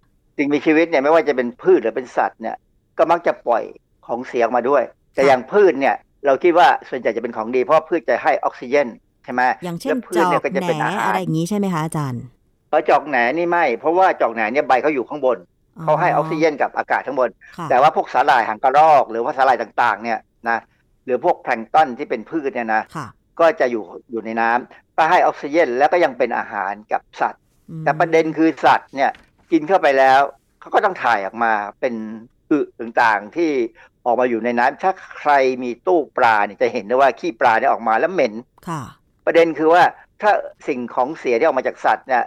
[0.42, 2.56] สิ่งมีชีวิตเนี่ยไม่ว่าจะเป็นพืชหรือเป็นสัตว์เนี่ย
[2.98, 3.64] ก็มักจะปล่อย
[4.08, 4.84] ของเสียออกมาด้วย
[5.14, 8.88] แต่ค่ะอย่างพืชเนี่ยเราคิดว่าส่วนใหญ่จะเป็นของดีเพราะว่าพืชจะให้ออกซิเจน
[9.24, 12.24] ใช่ไหมอย่างเช่นแล้วพืจชอเนี่ยกก็จะแหนเป็นอาหารอะไรอย่างนี้ใช่ไหมคะอาจารย์
[12.70, 15.38] เออจอกแหนนี่ไม่ เพราะว่าจอกแหนเนี่ยใบเขาอยู่ข้างบน
[15.84, 20.20] เขาให้ออกซิเจนกับอากาศข้างบนค่ะแต่ว่าพวกสาหร่ายหางกระรอก หรือว่าสาหร่ายต่างๆ เนี่ย
[20.50, 20.58] นะ
[21.06, 23.08] หรือพวกแพลงก์ต้นที่เป็นพืชเนี่ยนะค่ะ
[23.40, 29.12] ก็จะอยู่อยู่ในน้ำก็ให้ออกซิเจนแล้วก็ยังเป็นอาหารกับสัตว์อืมแต่ประเด็นคือสัตว์เนี่ย
[29.52, 30.22] กินเข้าไปแล้ว
[30.60, 31.94] เขาก็ต้องถ่ายออกมาเป็น
[32.52, 33.52] อึต่างๆที่
[34.06, 35.32] ออกมาอยู่ในน้ำถ้าใคร
[35.64, 38.34] มีตู้ปลาเนี่ยจะเห็นได้ว่าขี้ปลาเนี่ยออกมาแล้วเหม็น
[38.68, 38.82] ค่ะ
[39.26, 39.84] ประเด็นคือว่า
[40.22, 40.32] ถ้า
[40.68, 42.24] สิ่งของเสียที่ออกมาจากสัตว์เนี่ย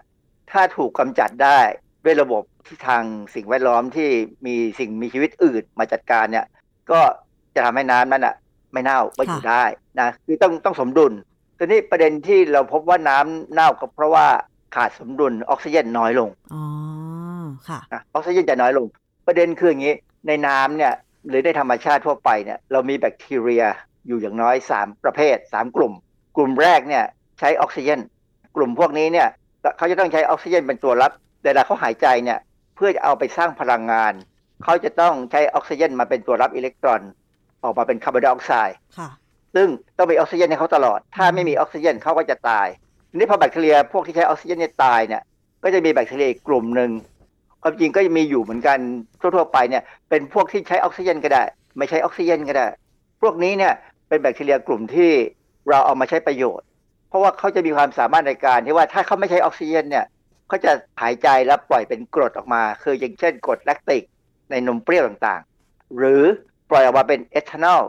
[0.52, 1.58] ถ้าถูกกำจัดได้
[2.04, 3.02] ด้วยระบบที่ทาง
[3.34, 4.08] สิ่งแวดล้อมที่
[4.46, 6.46] มีสิ่งมีชีวิตอื่นมาจัดการเนี่ย
[6.90, 7.00] ก็
[7.54, 8.34] จะทำให้น้ำนั้นอะ
[8.72, 9.64] ไม่เน่าก็อยู่ค่ะได้
[10.00, 11.12] นะคือต้องต้องสมดุล
[11.58, 14.26] ทีนี้ประเด็นที่เราพบว่าน้ำเน่าก็เพราะว่า
[14.74, 16.62] ขาดสมดุลออกซิเจนน้อยลงอ๋อ
[17.68, 18.86] ค่ะนะออกซิเจนจะน้อยลง
[19.26, 19.94] ประเด็นคืออย่างนี้
[20.28, 20.92] ในน้ำเนี่ย
[21.28, 23.64] หรือในธรรมชาติทั่วไปเนี่ยเรามีแบคทีเรีย
[24.06, 25.92] อยู่อย่างน้อย 3 ประเภท 3 กลุ่ม
[26.36, 27.04] กลุ่มแรกเนี่ย
[27.38, 28.00] ใช้ออกซิเจน
[28.56, 29.28] กลุ่มพวกนี้เนี่ย
[29.76, 31.12] เขาจะต้องใช้ออกซิเจนเป็นตัวรับ
[31.44, 32.38] เวลาเขาหายใจเนี่ย
[32.76, 34.12] เพื่อจะเอาไปสร้างพลังงาน
[34.64, 37.00] เขาจะต้องใช้ออกซิเจนมาเป็นตัวรับอิเล็กตรอน
[37.62, 39.08] ออกมาเป็นคาร์บอนไดออกไซด์ค่ะ
[39.54, 42.66] ซึ่งต้องมีออกซิเจนให้เขาตลอด ถ้าไม่มีออกซิเจนเขาก็จะตาย
[43.10, 45.22] ทีนี้พอแบคทีเรียพวกที่ใช้ออกซิเจนเนี่ยตายเนี่ย
[45.64, 46.90] ก็จะมีแบคทีเรียอีกกลุ่มหนึ่ง
[47.66, 48.78] ความจริงก็มีอยู่เหมือนกัน
[49.20, 51.42] ทั่วๆไปเนี่ยเป็นพวกที่ใช้ออกซิเจนก็ได้
[51.78, 52.66] ไม่ใช้ออกซิเจนก็ได้
[53.22, 53.72] พวกนี้เนี่ย
[54.08, 55.10] เป็นแบคทีเรียกลุ่มที่
[55.68, 56.66] เราเอามาใช้ประโยชน์
[57.08, 60.06] เพราะว่าเขาจะมีความสามารถในการที่ว่าถ้าเขาไม่ใช้ออกซิเจนเนี่ย
[60.48, 64.02] เขาจะหายใจแล้วปล่อยเป็นกรดออกมา คืออย่างเช่นกรดแลคติก
[64.50, 66.22] ในนมเปรี้ยวต่างๆ หรือ
[66.70, 67.82] ปล่อยออกมาเป็นเอทานอล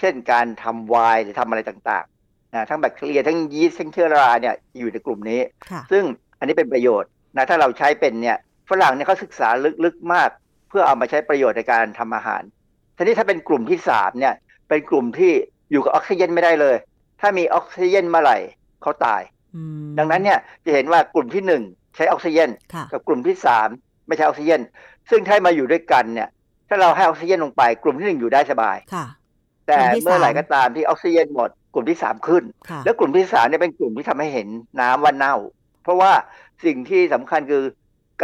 [0.00, 6.04] เช่นการทำไวน์หรือทำอะไรต่างๆนะทั้งแบคทีเรียทั้งยีสต์ทั้งเชื้อราเนี่ยอยู่ในกลุ่มนี้ค่ะซึ่ง
[6.38, 8.36] อันนี้เป็นประโยชน์นะถ้าเราใช้เป็นเนี่ย
[8.70, 9.48] ฝรั่งเนี่ยเขาศึกษา
[9.84, 10.30] ลึกๆมาก
[10.68, 12.42] เพื่อเอามาใช้ประโยชน์ในการทำอาหาร
[12.96, 14.34] ทีนี้ถ้าเป็นกลุ่มที่สามเนี่ย
[14.68, 15.32] เป็นกลุ่มที่
[15.70, 16.76] อยู่กับออกซิเจนไม่ได้เลย
[17.20, 18.38] ถ้ามีออกซิเจนเมื่อไหร่
[18.82, 19.22] เขาตาย
[19.54, 21.62] อืมดังนั้นเนี่ยจะเห็นว่ากลุ่มที่หนึ่ง
[21.96, 23.68] ใช้ออกซิเจนค่ะกับกลุ่มที่สาม
[24.06, 24.60] ไม่ใช้ออกซิเจน
[25.10, 26.28] ซึ่งถ้ามาอยู่ด้วยกันเนี่ย
[26.68, 29.06] ถ้าเราให้ออกซิเจนลงไป กลุ่มที่หนึ่งอยู่ได้สบายค่ะ
[29.66, 34.48] แต่กลุ่มที่เมื่อไหร่สามก็ตามที่ออกซิเจนหมด กลุ่มที่สามขึ้นค่ะแล้วกลุ่มที่สามเนี่ยเป็นกลุ่มที่ทำให้เห็น
[34.80, 35.36] น้ำว่าเน่า
[35.82, 36.12] เพราะว่า
[36.64, 37.62] สิ่งที่สำคัญคือ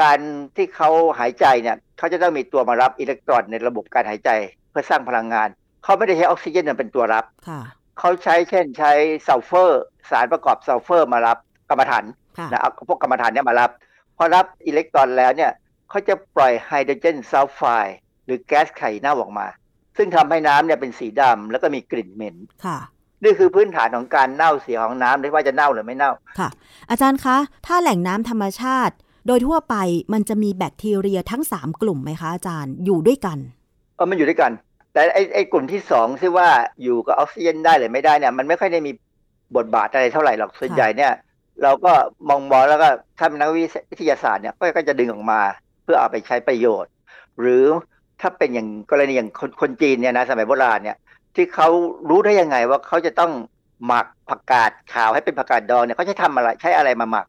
[0.00, 0.18] การ
[0.56, 4.30] ที่เขาหายใจเนี่ยเขาจะต้องมีตัวมารับอิเล็กตรอนในระบบการหายใจ
[4.70, 5.48] เพื่อสร้างพลังงาน
[5.84, 7.60] เขาไม่ได้ใช้ออกซิเจนเป็นตัวรับค่ะ
[7.98, 8.92] เขาใช้เช่นใช้
[9.26, 11.38] ซัลเฟอร์ สารประกอบซัลเฟอร์มารับ
[11.70, 12.04] กำมะถัน
[12.38, 13.70] ค่ะนะเอาพวกกำมะถันเนี่ยมารับ
[14.16, 15.52] พอรับอิเล็กตรอนแล้วเนี่ย
[15.90, 19.46] เขาจะปล่อยไฮโดรเจนซัลไฟด์หรือแก๊สไข่เน่าออกมา
[19.96, 22.78] ซึ่งทำให้น้ำเนี่ยเป็นสีดำแล้วก็มีกลิ่นเหม็นค่ะ
[23.24, 26.48] นี่คือพื้นฐานของการเน่าเสียของน้ำไม่ว่าจะเน่าหรือไม่เน่าค่ะ
[26.90, 27.36] อาจารย์คะ
[27.66, 28.94] ถ้าแหล่งน้ำธรรมชาติ
[29.26, 29.74] โดยทั่วไป
[30.12, 33.38] มันจะมีแบคทีเรียทั้ง 3 กลุ่มไหมคะอาจารย์อยู่ด้วยกัน
[33.96, 34.52] เออมันอยู่ด้วยกัน
[34.92, 36.48] แต่ไอ้ไอ้กลุ่มที่สองที่ว่า
[36.82, 38.92] อยู่กับออกซิเจนได้หรือไม่ได้เนี่ย มันไม่ค่อยได้มี
[39.56, 41.12] บทบาทอะไรเท่าไหร่หรอกส่วนใหญ่เนี่ย
[41.62, 41.92] เราก็
[42.28, 43.50] มองมองแล้วก็ถ้าเป็นนัก
[43.90, 45.40] วิทยาศาสตร์เนี่ยก็ก็จะดึงออกมา
[45.82, 46.92] เพื่อเอาไปใช้ประโยชน์
[47.40, 47.64] หรือ
[48.20, 50.96] ถ้าเป็นอย่างกรณีอย่างคนคนจีนเนี่ยนะสมัยโบราณเนี่ย
[51.34, 51.68] ที่เขา
[52.08, 53.32] รู้ได้ยังไงว่าเขาจะต้อง
[53.86, 57.26] หมักผักกาดขาวให้เป็นผักกาดดองเนี่ยเขาใช้ทำอะไรใช้อะไรมาหมัก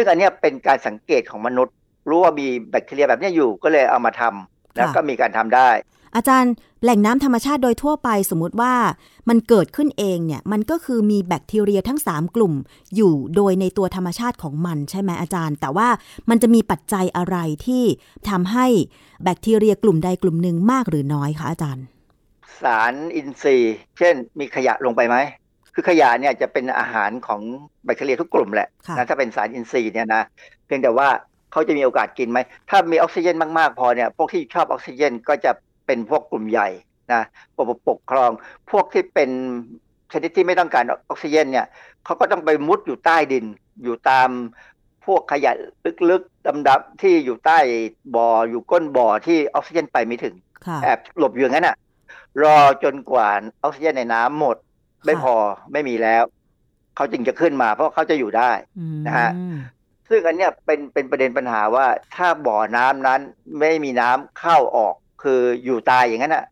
[0.00, 1.74] ซึ่งอันเนี้ยเป็นการสังเกตของมนุษย์
[2.08, 5.70] รู้ว่ามีแบคทีเรียแบบเนี้ยอยู่ก็เลยเอามาทำแล้วค่ะก็มีการทำได้
[6.16, 8.74] อาจารย์แหล่งน้ำธรรมชาติโดยทั่วไปสมมุติว่า
[9.28, 12.54] มันเกิดขึ้นเองเนี่ยมันก็คือมีแบคทีเรียทั้ง 3 กลุ่ม
[12.96, 15.88] อยู่โดยในตัวธรรมชาติของมันใช่ไหมอาจารย์ แต่ว่า
[16.30, 17.36] มันจะมีปัจจัยอะไร
[17.66, 17.84] ที่
[18.28, 18.66] ทำให้
[19.24, 21.84] แบคทีเรียกลุ่มใดกลุ่มหนึ่งมากหรือน้อยคะอาจารย์
[22.62, 25.16] สารอินทรีย์ เช่น มีขยะลงไปไหม
[25.78, 27.40] คือขยะเนี่ยจะเป็นอาหารของ
[27.84, 30.22] แบคทีเรียทุกกลุ่มแหละค่ะนะถ้าเป็นสารอินทรีย์เนี่ยนะ
[30.66, 31.08] เพียงแต่ว่า
[31.52, 32.38] เขาจะมีโอกาสกินไหม
[32.70, 35.52] ถ้ามีออกซิเจนมากๆพอเนี่ยพวกที่ชอบออกซิเจนก็จะ
[35.86, 36.68] เป็นพวกกลุ่มใหญ่
[37.12, 37.22] นะ
[37.56, 38.30] ปกปกครอง
[38.70, 39.30] พวกที่เป็น
[40.12, 41.66] ชนิดที่ไม่ต้องการออกซิเจนเนี่ย
[42.04, 43.44] เขาก็ต้องไปมุดอยู่ใต้ดิน
[43.82, 44.28] อยู่ตาม
[45.06, 45.52] พวกขยะ
[46.10, 47.58] ลึกๆดำๆที่อยู่ใต้
[48.14, 50.34] บ่ออยู่ก้นบ่อที่ออกซิเจนไปไม่ถึง
[50.66, 51.76] ค่ะแอบหลบอยู่อย่างนั้นอะ
[52.42, 53.30] รอจนกว่า
[53.62, 54.56] ออกซิเจนในน้ำหมด
[55.06, 55.34] ไม่พอ
[55.72, 56.24] ไม่มีแล้ว
[56.96, 59.30] เขาจึงจะขึ้นมาเพราะเขาจะอยู่ได้อืมนะฮะ
[60.08, 63.20] ซึ่งอันเนี้ยเป็นเป็นประเด็นปัญหาว่าถ้าบ่อน้ำนั้น
[63.58, 66.44] ไม่มีน้ำเข้าออก คืออยู่ตายอย่างนั้นอะ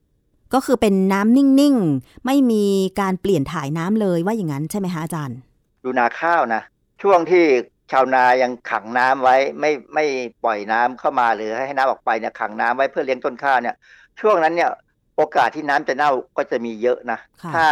[0.55, 2.65] ก็คือเป็นน้ำนิ่งๆ ไม่มี
[3.01, 5.39] การเปลี่ยนถ่ายน้ำเลยว่าอย่างนั้นใช่ไหมคะอาจารย์
[5.85, 6.63] ดูนาข้าวนะ
[7.03, 7.45] ช่วงที่
[7.93, 10.05] ชาวนายังขังน้ำไว้ ไม่ไม่
[10.45, 13.77] ปล่อยน้ำเข้ามาหรือให้น้ำออกไปเนี่ยขังน้ำไว้เพื่อเลี้ยงต้นข้าวเนี่ย
[14.21, 14.71] ช่วงนั้นเนี่ย
[15.17, 17.67] โอกาสที่น้ำจะเน่าก็จะมีเยอะนะค่ะถ้า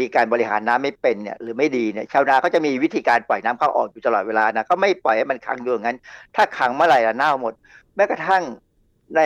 [0.00, 5.98] มีการบริหารน้ำไม่เป็นเนี่ยหรือไม่ดีเนี่ยชาวนาเขาจะมีวิธีการปล่อยน้ำเข้าออกอยู่ตลอดเวลานะเขาไม่ปล่อยให้มันขังอยู่อย่างนั้น
[6.34, 7.52] ถ้าขังเมื่อไหร่ละเน่าหมด
[7.96, 8.42] แม้กระทั่ง
[9.16, 9.20] ใน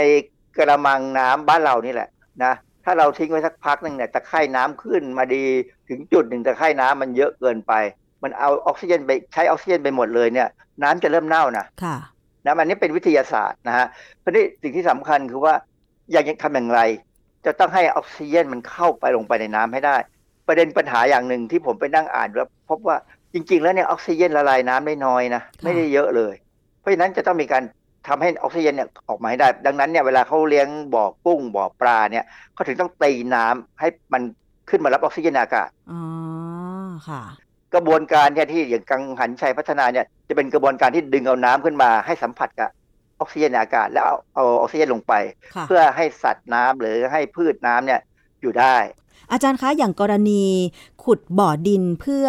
[0.57, 2.09] กระมังน้ำบ้านเรานี่แหละ
[2.45, 2.53] นะ
[2.85, 5.45] ถ้าเราทิ้งไว้สักพักหนึ่งเนี่ยตะไคร่น้ำขึ้นมาดี
[5.89, 7.73] ถึงจุดหนึ่งตะไคร่น้ำมันเยอะเกินไป
[8.23, 10.49] มันเอาออกซิเจนไปใช้ออกซิเจนไปหมดเลยเนี่ย
[10.83, 11.97] น้ำจะเริ่มเน่านะค่ะ
[12.45, 13.87] นะอันนี้เป็นวิทยาศาสตร์นะฮะ
[14.21, 15.55] เพราะนี่สิ่งที่สำคัญคือว่า
[16.13, 16.81] อยากจะทำอย่างไร
[17.47, 19.97] จะต้องให้ออกซิเจนมันเข้าไปลงไปในน้ำให้ได้
[20.47, 22.97] ประเด็นปัญหาอย่างหนึ่งที่ผมไปนั่งอ่านแล้วพบว่า
[23.35, 26.35] จริง ๆ แล้วเนี่ยออกซิเจนละลายน้ำได้น้อยนะไม่ได้เยอะเลย
[26.81, 27.63] เพราะฉะนั้นจะต้องมีการ
[28.09, 32.25] ทำให้ออกซิเจนเนี่ยออกมาให้ได้ ดังนั้นเนี่ยเวลาเขาเลี้ยงบ่อกุ้งบ่อปลาเนี่ย
[32.55, 34.23] เขาถึงต้องตีน้ำให้มัน
[34.71, 36.01] ขึ้นมารับออกซิเจนในอากาศอ๋อ
[37.09, 37.23] ค่ะ
[37.75, 42.71] กระบวนการเนี่ยที่อย่างกังหันชัยพัฒนาเนี่ยจะเป็นกระบวนการที่ดึงเอาน้ำขึ้นมาให้สัมผัสกับ
[43.21, 45.13] ออกซิเจนในอากาศ แล้วเอาเอาออกซิเจนลงไป
[45.55, 48.01] ค่ะเพื่อให้สัตว์น้ำหรือให้พืชน้ำเนี่ย
[48.41, 48.77] อยู่ได้
[49.33, 50.45] อาจารย์คะอย่างกรณี
[51.05, 52.27] ขุดบ่อดินเพื่อ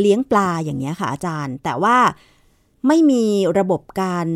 [0.00, 1.96] เลี้ยงปลาอย่างเงี้ยค่ะอาจารย์ แต่ว่า
[2.86, 3.24] ไม่มี
[3.58, 4.26] ระบบการ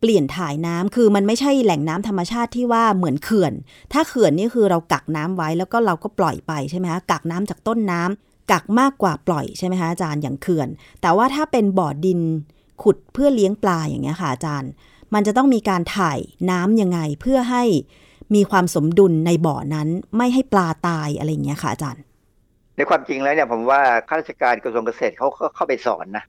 [0.00, 3.52] เปลี่ยนถ่ายน้ำคือมันไม่ใช่แหล่งน้ำธรรมชาติที่ว่าเหมือนเขื่อน
[3.92, 10.68] ถ้าเขื่อนนี่คือเรากักน้ำไว้แล้วก็เราก็ปล่อยไปใช่ไหมคะกักน้ำจากต้นน้ำกักมากกว่าปล่อยใช่ไหมคะอาจารย์อย่างเขื่อน
[11.00, 12.20] แต่ว่าถ้าเป็นบ่อดิน
[12.82, 14.70] ขุดเพื่อเลี้ยงปลาอย่างเงี้ยค่ะอาจารย์
[15.14, 16.18] มันจะต้องมีการถ่าย
[16.50, 17.64] น้ำยังไงเพื่อให้
[18.34, 22.02] มีความสมดุลในบ่อนั้นไม่ให้ปลาตายอะไรอย่างเงี้ยค่ะอาจารย์
[22.76, 26.24] ในความจริงแล้วเนี่ยผมว่าข้าราชการกระทรวงเกษตรเขาก็เข้าไปสอนนะ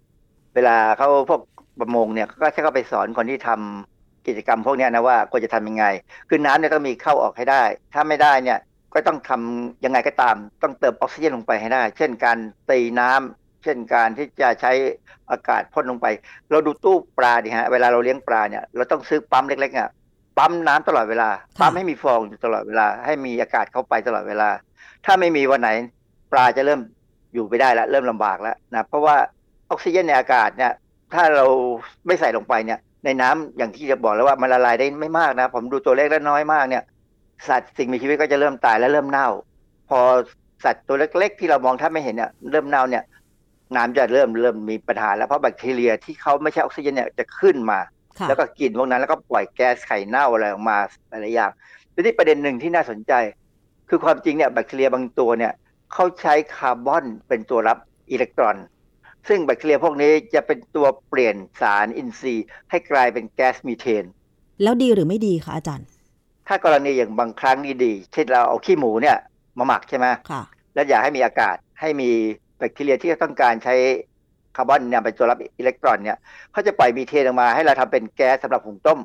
[0.56, 1.42] เวลาเขาพวก
[1.80, 5.86] ประมงเนี่ยเขาก็จะเข้าไปสอนคนที่ทำกิจกรรมพวกนี้นะว่าควรจะทำยังไง
[6.30, 8.60] คือน้ำเนี่ยต้องมีเข้าออกให้ได้ ถ้าไม่ได้เนี่ย
[8.94, 12.38] ก็ต้องทำยังไงก็ตาม ต้องเติมออกซิเจนลงไปให้ได้ เช่นการ
[12.70, 14.72] ตีน้ำเช่นการที่จะใช้
[15.32, 16.08] อากาศพ่นลงไป
[16.52, 19.90] เราดูตู้ปลาดิฮะเวลาเราเลี้ยงปลาเนี่ยเราต้องซื้อปั๊มเล็กๆอะ
[20.38, 24.50] ปั๊มน้ำตลอดเวลาค่ะปั๊มให้มีฟองอยู่ตลอดเวลา ให้มีอากาศเข้าไปตลอดเวลา
[25.06, 25.70] ถ้าไม่มีวันไหน
[26.32, 26.80] ปลาจะเริ่ม
[27.34, 29.16] อยู่ไม่ได้แล้วเริ่มลำบากแล้วนะเพราะว่า
[29.70, 30.72] ออกซิเจนในอากาศเนี่ย
[31.14, 31.46] ถ้าเรา
[32.08, 36.84] ไม่ใส่ลงไปเนี่ย ในน้ำอย่างที่จะบอกแล้วว่ามันละลายได้ไม่มากนะ ผมดูตัวเลขแล้วน้อยมากเนี่ย
[37.48, 39.28] สัตว์สิ่งมีชีวิตก็จะเริ่มตายและเริ่มเน่า
[39.90, 40.00] พอ
[40.66, 43.04] สัตว์ตัวเล็ก ๆ ที่เรามองถ้าไม่เห็นเนี่ยเริ่มเน่าเนี่ย
[43.76, 47.97] น้ำจะเริ่มเริ่มมีปัญหาแล้วเพราะแบคทีเรียที่เขาไม่ใช่ออกซิเจนเนี่ยจะขึ้นมาค่ะ
[48.28, 50.78] แล้วก็กินพวกนั้นแล้วก็ปล่อยแก๊สไข่เน่าอะไรออกมา
[51.10, 51.52] หลายๆอย่าง
[51.94, 53.14] ทีนี้ประเด็นหนึ่งที่น่าสนใจ
[53.90, 55.54] คือความจริงเนี่ยแบคทีเรียบางตัวเนี่ย
[55.94, 57.78] เขาใช้คาร์บอนเป็นตัวรับ
[58.12, 58.58] อิเล็กตรอน
[59.28, 64.06] ซึ่งแบคทีเรียพวกนี้จะเป็นตัวเปลี่ยนสารอินทรีย์ ให้กลายเป็นแก๊สมีเทน
[64.64, 65.88] แล้วดีหรือไม่ดีคะอาจารย์
[66.48, 69.18] ถ้ากรณีอย่างบางครั้งนี่ดี เช่นเราเอาขี้หมูเนี่ย
[69.58, 70.44] มาหมักใช่ไหมค่ะ
[70.74, 72.10] แล้วอยากให้มีอากาศให้มี
[72.58, 73.76] แบคทีเรียที่ต้องการใช้
[74.58, 76.18] คาร์บอนเนี่ยเป็นตัวรับอิเล็กตรอนเนี่ย
[76.52, 79.00] เขาจะปล่อยมีเทนออกมาให้เราทำเป็นแก๊สสำหรับหุงต้ม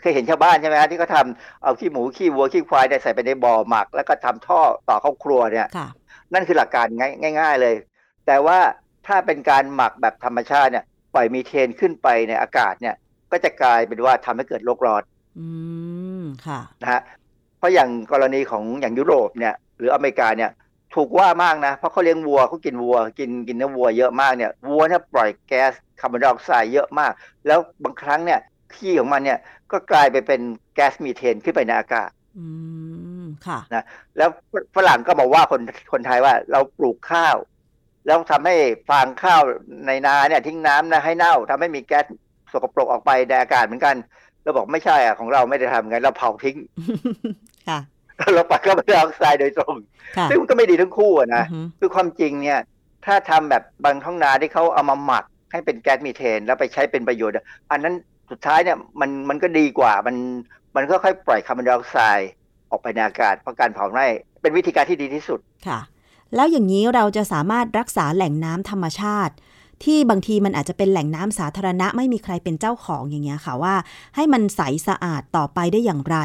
[0.00, 5.88] เคยเห็นชาวบ้านใช่ไหมฮะที่เขาทำเอาขี้หมูขี้วัวขี้ควายเนี่ยใส่ไปในบ่อหมัก แล้วก็ทำท่อต่อเข้าครัวเนี่ยค่ะ
[6.32, 7.74] นั่นคือหลักการง่ายง่าย ๆเลย
[8.26, 8.58] แต่ว่า
[9.06, 10.84] ถ้าเป็นการหมักแบบธรรมชาติเนี่ย
[11.14, 12.94] ปล่อยมีเทนขึ้นไปในอากาศเนี่ย
[13.32, 15.02] ก็จะกลายเป็นว่าทำให้เกิดโลกร้อน
[15.38, 15.46] อื
[16.22, 17.00] มค่ะนะฮะ
[17.58, 20.50] เพราะอย่างกรณีของอย่างยุโรปเนี่ย หรืออเมริกาเนี่ย
[20.94, 27.12] ถูกว่ามากนะ เพราะเขาเลี้ยงวัวเขากินวัว กินกินเนื้อวัวเยอะมากเนี่ยวัวเนี่ยปล่อยแก๊สคาร์บอนไดออกไซด์เยอะมาก
[27.46, 28.40] แล้วบางครั้งเนี่ย
[28.74, 29.38] ขี้ของมันเนี่ย
[29.72, 30.40] ก็กลายไปเป็น
[30.74, 32.46] แก๊สมีเทนขึ้นไปในอากาศอื
[33.22, 33.58] มค่ะ
[34.18, 34.30] แล้ว
[34.76, 35.60] ฝรั่งก็บอกว่าคน
[35.92, 37.36] คนไทยว่าเราปลูกข้าว
[38.06, 38.54] แล้วทำให้
[38.88, 39.42] ฟางข้าว
[39.86, 42.04] ในนาเนี่ย ทิ้งน้ำนะให้เน่าทำให้มีแก๊ส
[42.52, 43.96] สกปรกออกไปในอากาศเหมือนกัน
[44.42, 46.56] เราบอกไม่ใช่อะของเราไม่ได้ทำงั้นเราเผาทิ้ง
[47.68, 47.78] ค่ะ
[48.34, 49.74] เราปล่อยคาร์บอนไดออกไซด์โดยตรง
[50.16, 52.60] ค่ะซึ่งมันก็ไม่ดีทั้งคู่อะนะอือฮึคือความจริงเนี่ย
[53.06, 57.94] ถ้าทำแบบบางท้องนาที่เขาเอามาหมักให้เป็นแก๊สมีเทน แล้วไปใช้เป็นประโยชน์อะอันนั้น
[58.30, 60.16] สุดท้ายเนี่ยมันมันก็ดีกว่ามัน
[60.76, 62.30] มันก็ค่อยปล่อยคาร์บอนไดออกไซด์
[62.70, 64.06] ออกไปในอากาศเพราะการเผาไหม้
[64.42, 65.80] เป็นวิธีการที่ดีที่สุดค่ะ
[66.34, 69.34] แล้วอย่างนี้เราจะสามารถรักษาแหล่งน้ำธรรมชาติ
[69.84, 73.74] ที่บางทีมันอาจจะเป็นแหล่งน้ำสาธารณะไม่มีใครเป็นเจ้าของอย่างเงี้ยค่ะว่า
[74.14, 76.18] ให้มันใสสะอาดต่อไปได้อย่างไร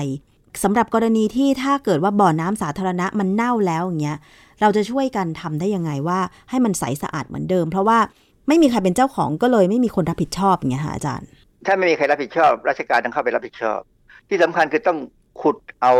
[0.63, 4.17] สำหรับกรณีที่ถ้าเกิดว่าบ่อน้ำสาธารณะมันเน่าแล้วอย่างเงี้ย
[4.61, 7.99] เราจะช่วยกันทำได้ยังไงว่าให้มันใสสะอาดเหมือนเดิม เพราะว่า
[8.47, 11.27] ไม่มีใครเป็นเจ้าของก็เลยไม่มีคนรับผิดชอบอย่างเงี้ยค่ะอาจารย์
[11.65, 13.79] ถ้าไม่มีใครรับผิดชอบ ราชการต้องเข้าไปรับผิดชอบ
[14.29, 14.97] ที่สำคัญคือต้อง
[15.41, 15.93] ขุดเอา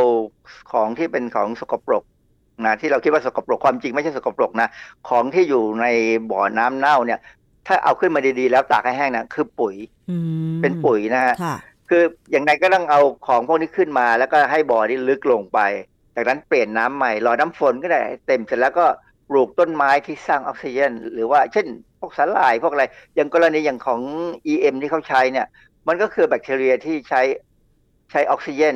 [0.71, 2.03] ของที่เป็นของสกปรก
[2.65, 4.67] นะที่เราคิดว่าสกปรกความจริงไม่ใช่สกปรกนะ
[5.09, 5.85] ของที่อยู่ใน
[6.31, 7.19] บ่อน้ำเน่าเนี่ย
[7.67, 9.75] ถ้าเอาขึ้นมาดีๆ แล้วตากให้แห้งนะคือปุ๋ย
[10.09, 10.17] อื
[10.55, 11.35] มเป็นปุ๋ยนะฮะ
[11.89, 15.59] ค่ะคืออย่างไรก็ต้องเอาของพวกนี้ขึ้นมา แล้วก็ให้บ่อนี้ลึกลงไป
[16.15, 18.85] จากนั้นเปลี่ยนน้ำใหม่รอน้ำฝนก็ได้ให้เต็มเสร็จแล้วก็
[19.29, 21.67] ปลูกต้นไม้ที่สร้างออกซิเจนหรือว่าเช่น
[21.99, 22.83] พวกสาหร่ายพวกอะไร
[23.15, 24.01] อย่างกรณีอย่างของ
[24.51, 25.47] EM ที่เขาใช้เนี่ย
[25.87, 27.21] มันก็คือแบคทีเรียที่ใช้
[28.11, 28.75] ใช้ออกซิเจน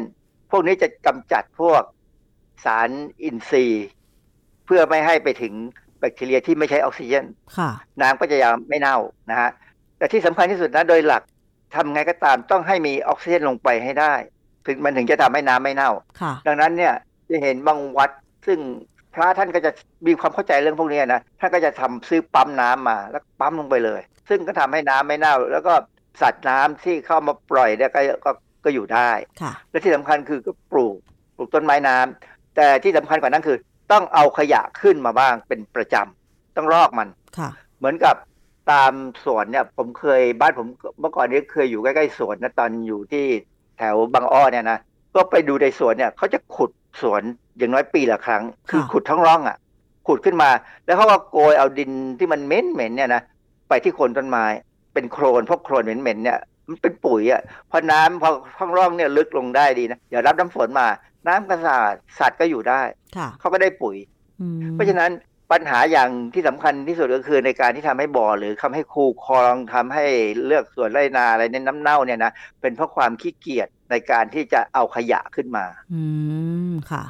[0.52, 1.84] พวกนี้จะกำจัดพวก
[2.66, 2.90] สาร
[3.24, 3.88] อินทรีย์
[4.66, 5.54] เพื่อไม่ให้ไปถึง
[6.00, 7.26] แบคทีเรียที่ไม่ใช้ออกซิเจน
[7.58, 7.70] ค่ะ
[8.02, 8.98] น้ำก็จะยังไม่เน่า
[9.30, 9.50] นะฮะ
[9.98, 11.24] แต่ที่สำคัญที่สุดนะโดยหลัก
[11.78, 14.14] ทำไงก็ตามต้องให้มีออกซิเจนลงไปให้ได้
[14.66, 16.94] ถึงมันถึงจะทำให้น้ำไม่เน่าค่ะดังนั้นเนี่ย
[17.30, 18.10] จะเห็นบางวัด
[18.48, 18.60] ซึ่ง
[19.12, 19.72] แพระท่านก็จะ
[20.08, 25.74] มีความเข้าใจเรื่องพวกนี้นะท่านก็จะทำซื้อปั๊มน้ำมาแล้วปั๊มลงไปเลย ซึ่งก็ทำให้น้ำไม่เน่า แล้วก็
[26.22, 28.32] สัตว์น้ำที่เข้ามาปล่อยเนี่ยก็ก็
[28.64, 29.12] ก็อยู่ได้
[29.42, 30.98] ค่ะและที่สำคัญคือก็ปลูก
[31.36, 33.58] ปลูกต้นไม้น้ำแต่ที่สำคัญกว่านั้นคือ
[33.92, 37.08] ต้องเอาขยะขึ้นมาบ้างเป็นประจำต้องลอกมัน
[37.38, 38.16] ค่ะเหมือนกับ
[38.72, 38.92] ตาม
[39.26, 40.68] สวนเนี่ย ผมเคยบ้านผม
[41.00, 43.26] เมื่อก่อนนี้เคยอยู่ใกล้ๆสวนนะตอนอยู่ที่
[43.78, 44.80] แถวบางอ้อเนี่ยนะ
[45.16, 47.22] ก็ไปดูในสวนเนี่ยเขาจะขุดสวน
[47.58, 49.58] อย่างน้อยปีละครั้ง คือค่ะขุดท้องร่องอะ
[50.08, 50.50] ขุดขึ้นมา
[50.86, 53.22] แล้วเขาก็โกยเอาดินที่มันเหม็นเหม็นๆเนี่ยนะ
[53.70, 54.46] ไปที่โคนต้นไม้
[54.94, 56.40] เป็นโครนพวกโครนเหม็นๆเนี่ย
[56.70, 57.42] มันเป็นปุ๋ยอะ
[57.72, 60.88] พอน้ำพอท้องร่องเนี่ยลึกลงได้ดีนะเดี๋ยวรับน้ำฝนมา
[61.28, 62.82] น้ำกระสาดสัตว์ก็อยู่ได้
[63.18, 63.96] ค่ะเขาก็ได้ปุ๋ย
[64.42, 65.12] อืมเพราะฉะนั้น
[65.52, 70.06] ปัญหาอย่างที่สำคัญที่สุดก็คือในการที่ทำให้บ่อหรือทำให้คูคลองทำให้
[70.46, 72.32] เลือกสวนไรนาอะไรในน้ำเน่าเนี่ยนะ
[72.62, 76.02] เป็นเพราะความขี้เกียจในการที่จะเอาขยะขึ้นมา อื
[76.72, 77.04] มค่ะ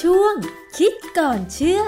[0.00, 0.34] ช่วง
[0.78, 1.82] คิดก่อนเชื่อ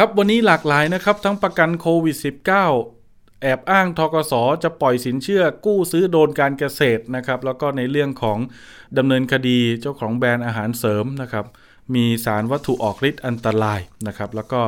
[0.00, 2.16] ครับวันนี้หลากหลายนะครับ ทั้งประกันโควิด
[2.78, 4.32] -19 แอบอ้างทกส
[4.62, 8.38] จะปล่อยสินเชื่อกู้ซื้อโดนการเกษตรนะครับ แล้วก็ในเรื่องของ
[8.98, 11.46] ดำเนินคดีเจ้าของแบรนด์อาหารเสริมนะครับ
[11.94, 14.60] มีสารวัตถุออกฤทธิ์อันตรายนะครับ แล้วก็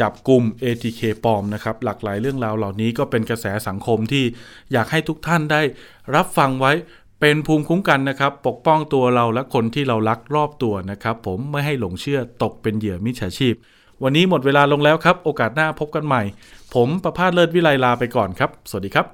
[0.00, 4.24] จับกลุ่ม ATK ปลอมนะครับ หลากหลายเรื่องราวเหล่านี้ก็เป็นกระแสสังคมที่
[4.72, 5.62] อยากให้ทุกท่านได้
[6.14, 6.72] รับฟังไว้
[7.20, 13.56] เป็นภูมิคุ้มกันนะครับ ปกป้องตัวเราและคนที่เรารักรอบตัวนะครับ ผมไม่ให้หลงเชื่อตกเป็นเหยื่อมิจฉาชีพ
[14.02, 16.22] วันนี้หมดเวลาลงแล้วครับ โอกาสหน้าพบกันใหม่
[16.74, 19.06] ผมประพาสเลิศวิไลลาไปก่อนครับ สวัสดีครับ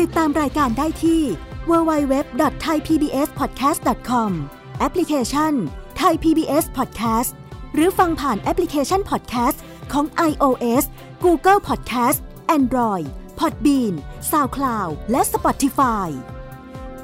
[0.00, 1.22] ติดตามรายการได้ที่
[1.70, 4.30] www.thaipbspodcast.com
[4.78, 5.52] แอปพลิเคชัน
[6.00, 7.30] Thai PBS Podcast
[7.74, 9.58] หรือฟังผ่านแอปพลิเคชัน Podcast
[9.92, 10.84] ของ iOS
[11.24, 12.18] Google Podcast
[12.56, 13.06] Android
[13.40, 13.94] Podbean
[14.30, 16.08] SoundCloud และ Spotify